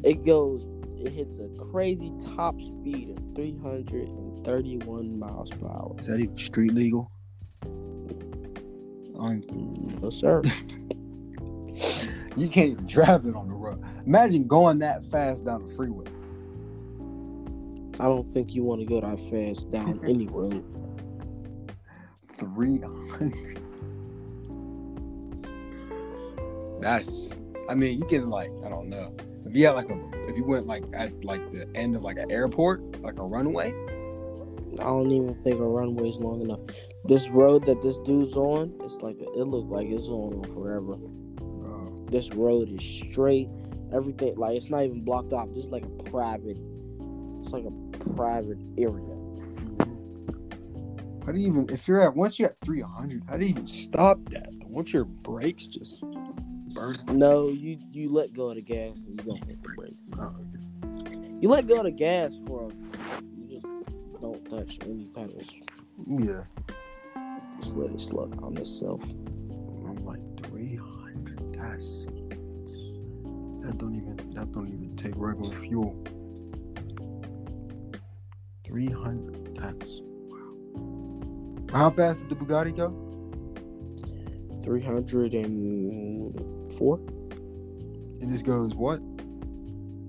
It 0.03 0.25
goes. 0.25 0.67
It 0.99 1.11
hits 1.11 1.37
a 1.37 1.47
crazy 1.71 2.11
top 2.35 2.59
speed 2.59 3.11
of 3.11 3.17
331 3.35 5.19
miles 5.19 5.51
per 5.51 5.67
hour. 5.67 5.95
Is 5.99 6.07
that 6.07 6.19
even 6.19 6.35
street 6.39 6.73
legal? 6.73 7.11
Um, 9.19 9.43
No 10.01 10.09
sir. 10.09 10.41
you 12.35 12.49
can't 12.49 12.71
even 12.71 12.87
drive 12.87 13.27
it 13.27 13.35
on 13.35 13.47
the 13.47 13.53
road. 13.53 13.83
Imagine 14.05 14.47
going 14.47 14.79
that 14.79 15.03
fast 15.05 15.45
down 15.45 15.67
the 15.67 15.73
freeway. 15.75 16.05
I 17.99 18.05
don't 18.05 18.27
think 18.27 18.55
you 18.55 18.63
want 18.63 18.79
to 18.81 18.85
go 18.85 18.99
that 19.01 19.19
fast 19.29 19.69
down 19.71 19.99
any 20.07 20.27
road. 20.27 20.63
300. 22.33 23.59
That's, 26.81 27.35
I 27.69 27.75
mean, 27.75 27.99
you 27.99 28.05
can 28.07 28.29
like, 28.29 28.49
I 28.65 28.69
don't 28.69 28.89
know. 28.89 29.15
If 29.45 29.55
you 29.55 29.65
had 29.67 29.75
like 29.75 29.89
a, 29.89 29.99
if 30.27 30.35
you 30.37 30.43
went 30.45 30.65
like 30.65 30.83
at 30.93 31.23
like 31.23 31.51
the 31.51 31.67
end 31.75 31.95
of 31.95 32.01
like 32.01 32.17
an 32.17 32.31
airport, 32.31 33.01
like 33.01 33.19
a 33.19 33.23
runway, 33.25 33.67
I 34.79 34.83
don't 34.85 35.11
even 35.11 35.35
think 35.43 35.59
a 35.59 35.63
runway 35.63 36.09
is 36.09 36.19
long 36.19 36.41
enough. 36.41 36.59
This 37.05 37.29
road 37.29 37.65
that 37.65 37.81
this 37.81 37.99
dude's 37.99 38.35
on, 38.35 38.73
it's 38.81 38.95
like 38.95 39.17
it 39.19 39.47
looked 39.47 39.69
like 39.69 39.87
it's 39.89 40.07
on 40.07 40.43
forever. 40.53 40.93
uh, 41.43 42.09
This 42.09 42.31
road 42.33 42.69
is 42.69 42.83
straight. 43.09 43.49
Everything 43.93 44.35
like 44.37 44.55
it's 44.57 44.69
not 44.69 44.83
even 44.83 45.01
blocked 45.01 45.33
off. 45.33 45.47
Just 45.53 45.71
like 45.71 45.83
a 45.83 46.03
private. 46.03 46.57
It's 47.41 47.51
like 47.51 47.65
a 47.65 48.13
private 48.13 48.57
area. 48.77 49.17
how 51.25 51.31
do 51.31 51.39
you 51.39 51.47
even, 51.47 51.69
if 51.69 51.87
you're 51.87 52.01
at, 52.01 52.15
once 52.15 52.39
you're 52.39 52.49
at 52.49 52.57
300, 52.63 53.23
how 53.27 53.37
do 53.37 53.43
you 53.43 53.49
even 53.51 53.67
stop 53.67 54.17
that? 54.29 54.49
Once 54.65 54.93
your 54.93 55.05
brakes 55.05 55.67
just 55.67 56.03
burn. 56.73 56.97
No, 57.07 57.49
you 57.49 57.77
you 57.91 58.09
let 58.11 58.33
go 58.33 58.49
of 58.49 58.55
the 58.55 58.61
gas 58.61 58.99
and 58.99 59.19
you 59.19 59.25
don't 59.25 59.43
hit 59.45 59.61
the 59.61 59.69
brake. 59.69 59.95
Oh, 60.19 60.35
You 61.41 61.49
let 61.49 61.67
go 61.67 61.77
of 61.77 61.83
the 61.83 61.91
gas 61.91 62.33
for 62.47 62.67
a, 62.69 62.73
you 63.35 63.59
just 63.59 63.65
don't 64.21 64.49
touch 64.49 64.77
any 64.85 65.05
pedals. 65.13 65.53
yeah. 66.07 66.43
Just 67.59 67.75
let 67.75 67.91
it 67.91 67.99
slow 68.01 68.27
down 68.27 68.57
itself. 68.57 69.01
I'm 69.03 70.05
like 70.05 70.21
300. 70.49 71.53
That's 71.53 72.05
that 73.61 73.77
don't 73.77 73.95
even 73.95 74.17
that 74.33 74.51
don't 74.51 74.67
even 74.67 74.95
take 74.95 75.13
regular 75.15 75.55
fuel. 75.57 76.03
300. 78.65 79.55
That's 79.55 80.01
wow. 80.03 81.61
How 81.71 81.89
fast 81.89 82.27
did 82.27 82.29
the 82.29 82.35
Bugatti 82.35 82.75
go? 82.75 82.91
Three 84.63 84.81
hundred 84.81 85.33
and 85.33 86.73
four. 86.73 86.99
It 88.19 88.29
just 88.29 88.45
goes 88.45 88.75
what? 88.75 88.99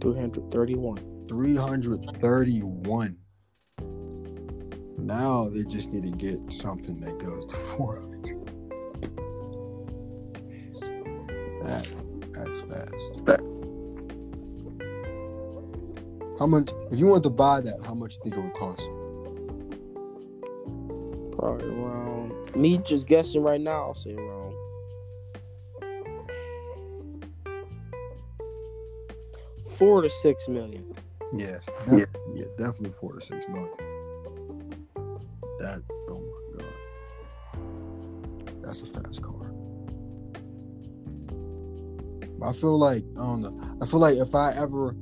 Three 0.01 0.19
hundred 0.19 0.51
thirty-one. 0.51 1.13
331. 1.29 3.17
Now 4.99 5.49
they 5.49 5.65
just 5.65 5.93
need 5.93 6.05
to 6.05 6.11
get 6.11 6.53
something 6.53 7.01
that 7.01 7.19
goes 7.19 7.45
to 7.47 7.57
400. 7.57 8.13
That 11.63 11.89
that's 12.45 12.61
fast. 12.63 13.25
That. 13.27 13.41
How 16.39 16.47
much? 16.47 16.71
If 16.91 16.99
you 16.99 17.07
want 17.07 17.23
to 17.25 17.31
buy 17.31 17.61
that, 17.61 17.81
how 17.85 17.95
much 17.95 18.19
do 18.19 18.29
you 18.29 18.31
think 18.31 18.37
it 18.37 18.45
would 18.45 18.55
cost? 18.55 18.89
Probably 21.39 21.69
around. 21.69 22.57
Me 22.57 22.79
just 22.79 23.07
guessing 23.07 23.43
right 23.43 23.61
now. 23.61 23.83
I'll 23.83 23.95
say 23.95 24.15
around. 24.15 24.55
Four 29.79 30.03
to 30.03 30.11
six 30.11 30.49
million. 30.49 30.85
Yeah, 31.35 31.59
Yeah. 31.91 32.05
yeah, 32.35 32.45
definitely 32.59 32.91
four 32.91 33.15
to 33.15 33.21
six 33.21 33.49
million. 33.49 33.71
I 42.53 42.55
feel 42.55 42.79
like 42.79 43.03
I 43.17 43.21
don't 43.23 43.41
know. 43.41 43.79
I 43.81 43.87
feel 43.87 43.99
like 43.99 44.19
if 44.19 44.35
I 44.35 44.53
ever 44.53 44.95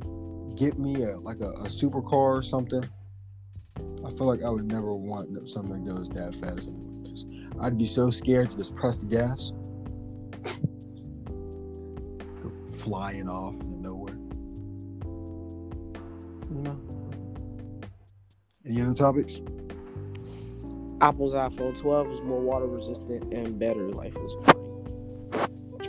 get 0.54 0.78
me 0.78 1.02
a 1.02 1.18
like 1.18 1.40
a, 1.40 1.50
a 1.50 1.64
supercar 1.64 2.12
or 2.12 2.42
something, 2.42 2.88
I 4.04 4.10
I 4.10 4.12
feel 4.12 4.28
like 4.28 4.44
I 4.44 4.50
would 4.50 4.66
never 4.66 4.94
want 4.94 5.48
something 5.48 5.82
that 5.82 5.94
goes 5.94 6.08
that 6.10 6.32
fast 6.36 6.68
anyway, 6.68 7.02
because 7.02 7.26
I'd 7.60 7.76
be 7.76 7.86
so 7.86 8.08
scared 8.10 8.52
to 8.52 8.56
just 8.56 8.76
press 8.76 8.94
the 8.94 9.06
gas, 9.06 9.52
flying 12.72 13.28
off 13.28 13.54
into 13.60 13.80
nowhere. 13.80 14.14
You 16.50 16.62
know. 16.62 16.80
Any 18.64 18.82
other 18.82 18.94
topics? 18.94 19.40
Apple's 21.00 21.32
iPhone 21.32 21.76
12 21.76 22.12
is 22.12 22.20
more 22.20 22.40
water 22.40 22.66
resistant 22.66 23.32
and 23.32 23.58
better. 23.58 23.88
Life 23.88 24.16
is 24.24 24.32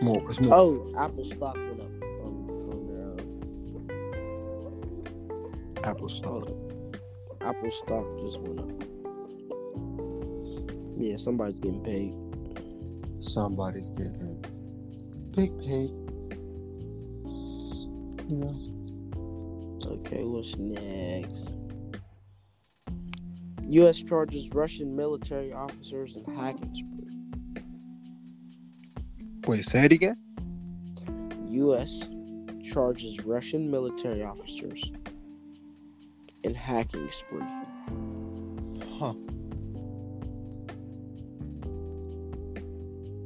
It's 0.02 0.08
more. 0.10 0.30
It's 0.32 0.40
more. 0.40 0.56
Oh, 0.56 0.94
Apple 0.98 1.24
stock 1.26 1.56
went 1.56 1.80
up 1.80 1.92
from 2.18 2.48
from 2.58 2.88
their. 2.88 3.14
Uh, 5.86 5.90
Apple 5.90 6.10
stock. 6.10 6.50
Apple 7.42 7.70
stock 7.70 8.06
just 8.20 8.40
went 8.42 8.60
up. 8.62 8.72
Yeah, 10.98 11.18
somebody's 11.18 11.60
getting 11.60 11.84
paid. 11.84 12.16
Somebody's 13.24 13.92
getting 13.92 14.44
big 15.36 15.56
paid. 15.60 15.92
You 18.28 18.38
know. 18.38 18.56
Okay, 19.86 20.24
what's 20.24 20.58
next? 20.58 21.52
U.S. 23.68 24.02
charges 24.02 24.50
Russian 24.50 24.96
military 24.96 25.54
officers 25.54 26.16
in 26.16 26.24
hacking 26.36 26.74
spree. 26.74 27.01
Wait, 29.48 29.66
say 29.66 29.86
it 29.86 29.92
again. 29.92 30.18
U.S. 31.50 32.02
charges 32.72 33.20
Russian 33.26 33.70
military 33.70 34.24
officers 34.24 34.92
in 36.44 36.54
hacking 36.54 37.10
spree. 37.12 37.42
Huh. 39.00 39.14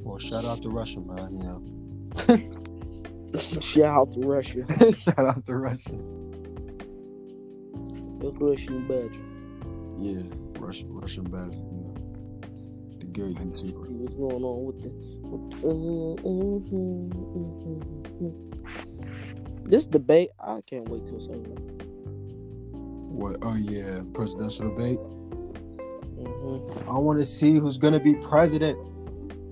Well, 0.03 0.17
shout 0.19 0.45
out 0.45 0.61
to 0.61 0.69
Russia, 0.69 1.01
man. 1.01 1.31
You 1.31 1.43
know. 1.43 1.61
Shout 3.59 3.85
out 3.85 4.13
to 4.13 4.21
Russia. 4.21 4.65
shout 4.95 5.19
out 5.19 5.45
to 5.45 5.55
Russia. 5.57 5.97
The 8.21 8.31
Russian 8.39 8.87
badger. 8.87 9.19
Yeah, 9.99 10.23
Russian, 10.57 10.93
Russian 10.93 11.25
bad. 11.25 11.53
You 13.15 13.23
know, 13.29 13.29
YouTuber. 13.39 13.87
What's 13.89 14.15
going 14.15 14.43
on 14.43 14.65
with 14.65 14.81
the? 14.81 14.89
with- 19.61 19.71
This 19.71 19.85
debate, 19.87 20.29
I 20.39 20.61
can't 20.61 20.87
wait 20.89 21.05
till 21.05 21.15
over. 21.31 21.49
What? 23.15 23.37
Oh 23.41 23.55
yeah, 23.55 24.01
presidential 24.13 24.69
debate. 24.69 24.99
Mhm. 26.19 26.87
I 26.89 26.97
want 26.99 27.19
to 27.19 27.25
see 27.25 27.53
who's 27.55 27.77
gonna 27.77 27.99
be 28.01 28.15
president 28.15 28.77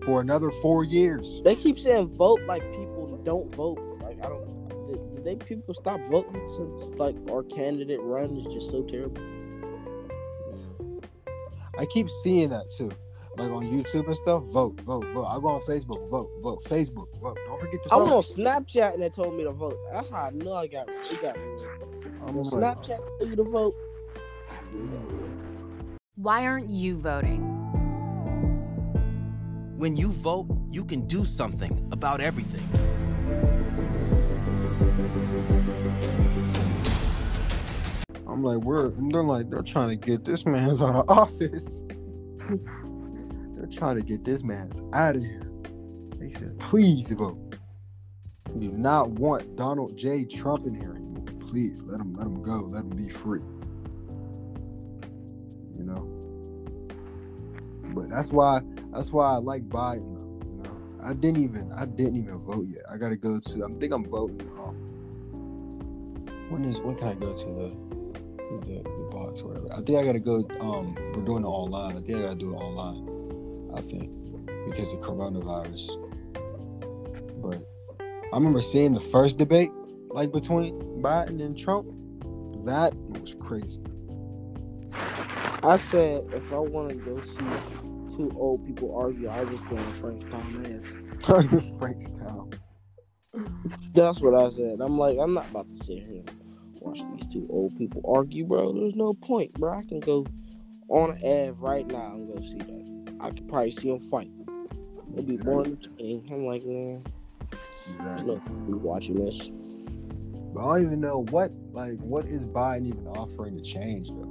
for 0.04 0.19
another 0.19 0.52
four 0.62 0.84
years. 0.84 1.41
They 1.45 1.56
keep 1.56 1.80
saying 1.80 2.08
vote 2.17 2.41
like 2.45 2.62
people 2.73 3.17
don't 3.23 3.54
vote. 3.56 3.80
Like 4.02 4.19
I 4.23 4.28
don't. 4.28 4.67
Did, 4.86 5.15
did 5.15 5.23
they 5.23 5.36
people 5.38 5.73
stop 5.73 6.02
voting 6.12 6.49
since 6.49 6.89
like 6.99 7.15
our 7.32 7.43
candidate 7.43 8.02
run 8.02 8.36
is 8.36 8.45
just 8.54 8.69
so 8.71 8.84
terrible? 8.84 9.21
I 11.78 11.86
keep 11.86 12.10
seeing 12.10 12.49
that 12.49 12.69
too. 12.69 12.91
Like 13.35 13.49
on 13.49 13.63
YouTube 13.63 14.05
and 14.05 14.15
stuff, 14.15 14.43
vote, 14.43 14.79
vote, 14.81 15.05
vote. 15.07 15.25
I 15.25 15.39
go 15.39 15.47
on 15.47 15.61
Facebook, 15.61 16.07
vote, 16.07 16.29
vote, 16.43 16.63
Facebook, 16.65 17.07
vote. 17.19 17.37
Don't 17.47 17.59
forget 17.59 17.81
to 17.83 17.93
I 17.93 17.97
vote. 17.97 18.11
I 18.11 18.15
was 18.15 18.37
on 18.37 18.45
Snapchat 18.45 18.93
and 18.93 19.01
they 19.01 19.09
told 19.09 19.35
me 19.35 19.43
to 19.43 19.51
vote. 19.51 19.75
That's 19.91 20.11
how 20.11 20.17
I 20.17 20.29
know 20.29 20.53
I 20.53 20.67
got 20.67 20.87
it 20.87 21.21
got 21.21 21.35
me. 21.35 21.43
I'm 22.27 22.35
When 22.35 22.43
like, 22.43 22.77
Snapchat 22.77 23.07
tell 23.17 23.27
you 23.27 23.35
to 23.35 23.43
vote. 23.43 23.73
Why 26.15 26.45
aren't 26.45 26.69
you 26.69 26.97
voting? 26.97 27.41
When 29.77 29.97
you 29.97 30.09
vote, 30.09 30.47
you 30.69 30.85
can 30.85 31.07
do 31.07 31.25
something 31.25 31.89
about 31.91 32.21
everything. 32.21 32.69
I'm 38.27 38.43
like, 38.43 38.59
we're 38.59 38.91
they're 39.11 39.23
like, 39.23 39.49
they're 39.49 39.63
trying 39.63 39.89
to 39.89 39.95
get 39.95 40.23
this 40.23 40.45
man's 40.45 40.81
out 40.83 40.95
of 40.95 41.09
office. 41.09 41.83
trying 43.73 43.95
to 43.95 44.01
get 44.01 44.23
this 44.23 44.43
man's 44.43 44.81
out 44.93 45.15
of 45.15 45.21
here. 45.21 45.49
They 46.17 46.31
said, 46.31 46.57
please 46.59 47.12
vote. 47.12 47.55
We 48.53 48.67
do 48.67 48.71
not 48.73 49.09
want 49.09 49.55
Donald 49.55 49.97
J. 49.97 50.25
Trump 50.25 50.65
in 50.65 50.75
here 50.75 50.95
anymore. 50.95 51.25
Please 51.39 51.81
let 51.83 51.99
him 51.99 52.13
let 52.13 52.27
him 52.27 52.41
go. 52.41 52.67
Let 52.69 52.83
him 52.83 52.89
be 52.91 53.09
free. 53.09 53.41
You 55.75 55.83
know. 55.83 56.07
But 57.95 58.09
that's 58.09 58.31
why 58.31 58.62
that's 58.91 59.12
why 59.12 59.33
I 59.33 59.38
like 59.38 59.67
Biden. 59.69 60.13
You 60.57 60.63
know, 60.63 60.77
I 61.03 61.13
didn't 61.13 61.43
even 61.43 61.71
I 61.71 61.86
didn't 61.86 62.17
even 62.17 62.39
vote 62.39 62.67
yet. 62.67 62.83
I 62.91 62.97
gotta 62.97 63.17
go 63.17 63.39
to. 63.39 63.65
I 63.65 63.79
think 63.79 63.93
I'm 63.93 64.05
voting. 64.05 64.41
Um, 64.63 64.75
when 66.49 66.63
is 66.65 66.79
when 66.79 66.95
can 66.95 67.07
I 67.07 67.15
go 67.15 67.33
to 67.36 67.45
the 67.45 67.93
the, 68.62 68.83
the 68.83 69.09
box 69.12 69.41
or 69.41 69.49
whatever. 69.49 69.71
I 69.73 69.81
think 69.81 69.97
I 69.97 70.05
gotta 70.05 70.19
go. 70.19 70.47
Um, 70.62 70.95
we're 71.15 71.23
doing 71.23 71.43
it 71.43 71.47
online. 71.47 71.97
I 71.97 72.01
think 72.01 72.19
I 72.19 72.21
gotta 72.21 72.36
do 72.36 72.53
it 72.53 72.57
online. 72.57 73.12
I 73.75 73.81
think 73.81 74.12
because 74.65 74.93
of 74.93 74.99
coronavirus. 75.01 75.89
But 77.41 77.63
I 78.31 78.36
remember 78.36 78.62
seeing 78.62 78.93
the 78.93 79.01
first 79.01 79.38
debate, 79.38 79.71
like 80.09 80.31
between 80.31 80.79
Biden 81.01 81.41
and 81.41 81.57
Trump. 81.57 81.88
That 82.65 82.95
was 82.95 83.36
crazy. 83.41 83.81
I 85.63 85.77
said 85.77 86.25
if 86.31 86.51
I 86.53 86.57
want 86.57 86.89
to 86.89 86.95
go 86.95 87.19
see 87.21 88.15
two 88.15 88.31
old 88.36 88.65
people 88.65 88.95
argue, 88.97 89.29
I 89.29 89.43
just 89.45 89.65
go 89.69 89.77
on 89.77 89.93
Frank's 89.93 90.25
Thomas. 90.31 90.86
Frankstown. 91.79 92.53
That's 93.93 94.21
what 94.21 94.33
I 94.33 94.49
said. 94.49 94.79
I'm 94.81 94.97
like, 94.97 95.17
I'm 95.19 95.33
not 95.33 95.49
about 95.49 95.69
to 95.69 95.75
sit 95.75 95.99
here 95.99 96.23
and 96.27 96.31
watch 96.79 96.99
these 97.13 97.27
two 97.27 97.47
old 97.49 97.77
people 97.77 98.01
argue, 98.07 98.45
bro. 98.45 98.73
There's 98.73 98.95
no 98.95 99.13
point, 99.13 99.53
bro. 99.53 99.77
I 99.77 99.83
can 99.83 99.99
go 99.99 100.25
on 100.89 101.12
an 101.12 101.25
ad 101.25 101.59
right 101.59 101.88
now 101.88 102.13
and 102.13 102.27
go 102.27 102.41
see 102.41 102.57
that. 102.57 103.02
I 103.23 103.29
could 103.31 103.47
probably 103.47 103.71
see 103.71 103.89
them 103.89 104.01
fight. 104.09 104.29
It'd 105.13 105.27
be 105.27 105.38
more 105.45 105.65
entertaining. 105.65 106.27
I'm 106.31 106.45
like, 106.45 106.63
man, 106.65 107.03
Exactly. 107.91 108.25
no 108.36 108.41
in 108.67 108.81
watching 108.81 109.15
this. 109.23 109.49
But 110.53 110.62
I 110.67 110.75
don't 110.77 110.86
even 110.88 111.01
know 111.01 111.23
what 111.31 111.51
like 111.71 111.99
what 111.99 112.25
is 112.25 112.45
Biden 112.45 112.88
even 112.88 113.07
offering 113.07 113.57
to 113.57 113.63
change 113.63 114.09
though. 114.09 114.29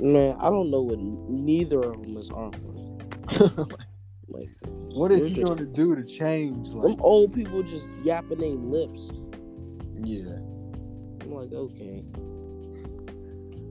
Man, 0.00 0.36
I 0.40 0.50
don't 0.50 0.70
know 0.70 0.82
what 0.82 0.98
neither 0.98 1.80
of 1.80 2.02
them 2.02 2.16
is 2.16 2.30
offering. 2.30 3.00
Like, 4.28 4.48
what 4.64 5.12
is 5.12 5.22
he 5.24 5.34
just- 5.34 5.46
going 5.46 5.58
to 5.58 5.64
do 5.64 5.94
to 5.94 6.02
change? 6.02 6.70
them 6.70 6.80
Like, 6.80 7.00
old 7.00 7.32
people 7.32 7.62
just 7.62 7.88
yapping 8.02 8.38
their 8.38 8.50
lips. 8.50 9.12
yeah, 10.02 10.32
I'm 11.22 11.30
like, 11.32 11.52
okay. 11.52 12.02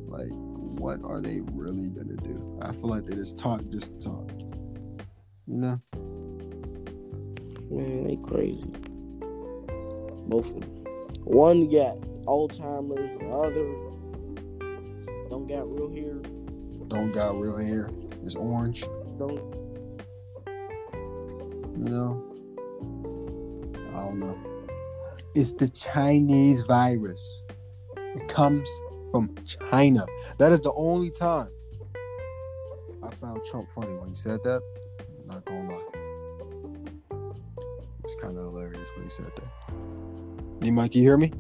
like 0.08 0.32
what 0.80 1.00
are 1.04 1.22
they 1.22 1.42
really 1.52 1.90
to 1.90 2.04
do? 2.18 2.60
I 2.62 2.72
feel 2.72 2.90
like 2.90 3.06
they 3.06 3.16
just 3.16 3.38
talk 3.38 3.62
just 3.70 4.00
to 4.00 4.10
talk. 4.10 4.32
You 5.48 5.58
know? 5.58 5.82
Man, 7.70 8.08
they 8.08 8.18
crazy. 8.24 8.64
Both 10.28 10.48
of 10.48 10.62
them. 10.62 10.84
One 11.24 11.70
got 11.70 12.00
Alzheimer's, 12.26 13.20
the 13.20 13.28
other 13.30 13.96
don't 15.30 15.48
got 15.48 15.70
real 15.70 15.92
hair. 15.92 16.16
Don't 16.88 17.12
got 17.12 17.38
real 17.40 17.58
hair. 17.58 17.90
It's 18.24 18.36
orange. 18.36 18.86
Don't 19.18 19.40
You 21.78 21.90
know? 21.90 22.24
I 23.90 24.06
don't 24.06 24.20
know. 24.20 24.38
It's 25.34 25.54
the 25.54 25.68
Chinese 25.68 26.62
virus. 26.62 27.44
It 27.98 28.28
comes 28.30 28.70
from 29.16 29.34
China. 29.72 30.06
That 30.40 30.52
is 30.52 30.60
the 30.60 30.74
only 30.74 31.10
time 31.10 31.48
I 33.02 33.10
found 33.16 33.46
Trump 33.46 33.70
funny 33.74 33.94
when 33.94 34.10
he 34.10 34.16
said 34.16 34.44
that. 34.44 34.62
I'm 35.22 35.28
not 35.28 35.46
gonna 35.46 35.72
lie. 35.72 35.82
It's 38.04 38.16
kind 38.16 38.38
of 38.38 38.44
hilarious 38.44 38.92
when 38.94 39.04
he 39.04 39.10
said 39.10 39.32
that. 39.38 40.66
You, 40.66 40.74
Mike, 40.74 40.96
you 40.96 41.02
hear 41.02 41.16
me? 41.16 41.32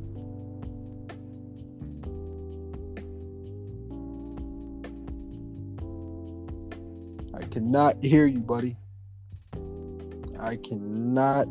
I 7.33 7.43
cannot 7.43 8.01
hear 8.01 8.25
you, 8.25 8.41
buddy. 8.41 8.77
I 10.39 10.55
cannot 10.55 11.49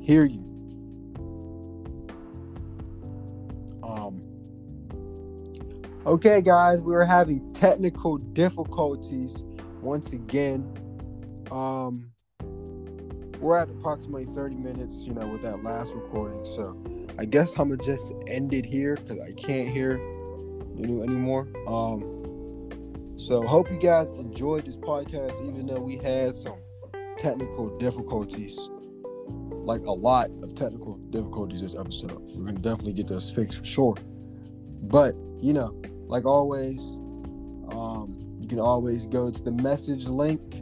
hear 0.00 0.24
you. 0.24 0.51
Okay, 6.12 6.42
guys, 6.42 6.82
we 6.82 6.94
are 6.94 7.06
having 7.06 7.54
technical 7.54 8.18
difficulties 8.18 9.44
once 9.80 10.12
again. 10.12 10.62
Um, 11.50 12.10
we're 13.40 13.56
at 13.56 13.70
approximately 13.70 14.26
30 14.26 14.56
minutes, 14.56 15.06
you 15.06 15.14
know, 15.14 15.26
with 15.26 15.40
that 15.40 15.62
last 15.62 15.94
recording. 15.94 16.44
So 16.44 16.76
I 17.18 17.24
guess 17.24 17.58
I'm 17.58 17.70
gonna 17.70 17.82
just 17.82 18.12
end 18.26 18.52
it 18.52 18.66
here 18.66 18.96
because 18.96 19.20
I 19.20 19.32
can't 19.32 19.70
hear 19.70 19.96
you 20.76 20.86
know 20.86 21.02
anymore. 21.02 21.48
Um, 21.66 23.14
So 23.16 23.46
hope 23.46 23.70
you 23.70 23.78
guys 23.78 24.10
enjoyed 24.10 24.66
this 24.66 24.76
podcast, 24.76 25.40
even 25.40 25.66
though 25.66 25.80
we 25.80 25.96
had 25.96 26.36
some 26.36 26.58
technical 27.16 27.78
difficulties, 27.78 28.68
like 29.64 29.80
a 29.86 29.92
lot 29.92 30.28
of 30.42 30.54
technical 30.54 30.96
difficulties 31.08 31.62
this 31.62 31.74
episode. 31.74 32.20
We're 32.34 32.44
gonna 32.44 32.58
definitely 32.58 32.92
get 32.92 33.08
those 33.08 33.30
fixed 33.30 33.60
for 33.60 33.64
sure. 33.64 33.96
But 34.82 35.14
you 35.40 35.54
know, 35.54 35.74
like 36.12 36.26
always, 36.26 36.98
um, 37.70 38.36
you 38.38 38.46
can 38.46 38.60
always 38.60 39.06
go 39.06 39.30
to 39.30 39.42
the 39.42 39.50
message 39.50 40.06
link 40.06 40.56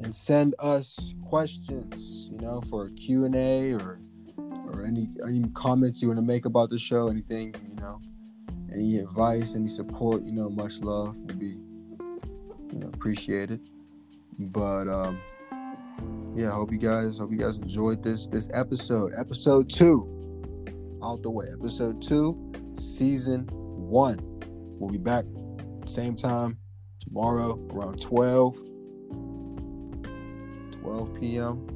and 0.00 0.14
send 0.14 0.54
us 0.60 1.12
questions, 1.24 2.30
you 2.30 2.38
know, 2.38 2.60
for 2.70 2.86
a 2.86 2.90
Q&A 2.92 3.72
or 3.72 4.00
or 4.38 4.86
any 4.86 5.08
any 5.26 5.42
comments 5.54 6.00
you 6.00 6.06
want 6.06 6.18
to 6.18 6.24
make 6.24 6.44
about 6.44 6.70
the 6.70 6.78
show, 6.78 7.08
anything, 7.08 7.52
you 7.68 7.82
know, 7.82 8.00
any 8.72 8.98
advice, 8.98 9.56
any 9.56 9.66
support, 9.66 10.22
you 10.22 10.30
know, 10.30 10.48
much 10.48 10.78
love 10.80 11.16
would 11.22 11.40
be 11.40 11.58
you 12.72 12.78
know 12.78 12.86
appreciated. 12.94 13.60
But 14.38 14.86
um 14.86 15.20
yeah, 16.36 16.52
hope 16.52 16.70
you 16.70 16.78
guys 16.78 17.18
hope 17.18 17.32
you 17.32 17.38
guys 17.38 17.56
enjoyed 17.58 18.04
this 18.04 18.28
this 18.28 18.48
episode. 18.54 19.14
Episode 19.18 19.68
2 19.68 21.00
out 21.02 21.22
the 21.22 21.30
way. 21.30 21.46
Episode 21.52 22.00
2, 22.00 22.52
season 22.76 23.48
1. 23.50 24.29
We'll 24.80 24.90
be 24.90 24.98
back 24.98 25.26
same 25.84 26.16
time 26.16 26.56
tomorrow 27.00 27.60
around 27.70 28.00
12 28.00 28.56
12 30.72 31.20
p.m. 31.20 31.66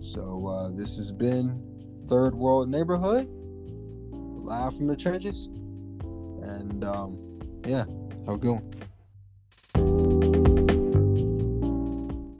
So 0.00 0.46
uh, 0.48 0.70
this 0.74 0.96
has 0.96 1.12
been 1.12 1.62
Third 2.08 2.34
World 2.34 2.70
Neighborhood, 2.70 3.28
live 4.10 4.74
from 4.74 4.86
the 4.86 4.96
trenches, 4.96 5.46
and 6.42 6.84
um, 6.84 7.18
yeah, 7.66 7.84
have 8.26 8.34
a 8.34 8.38
good 8.38 8.60
one. 9.74 10.31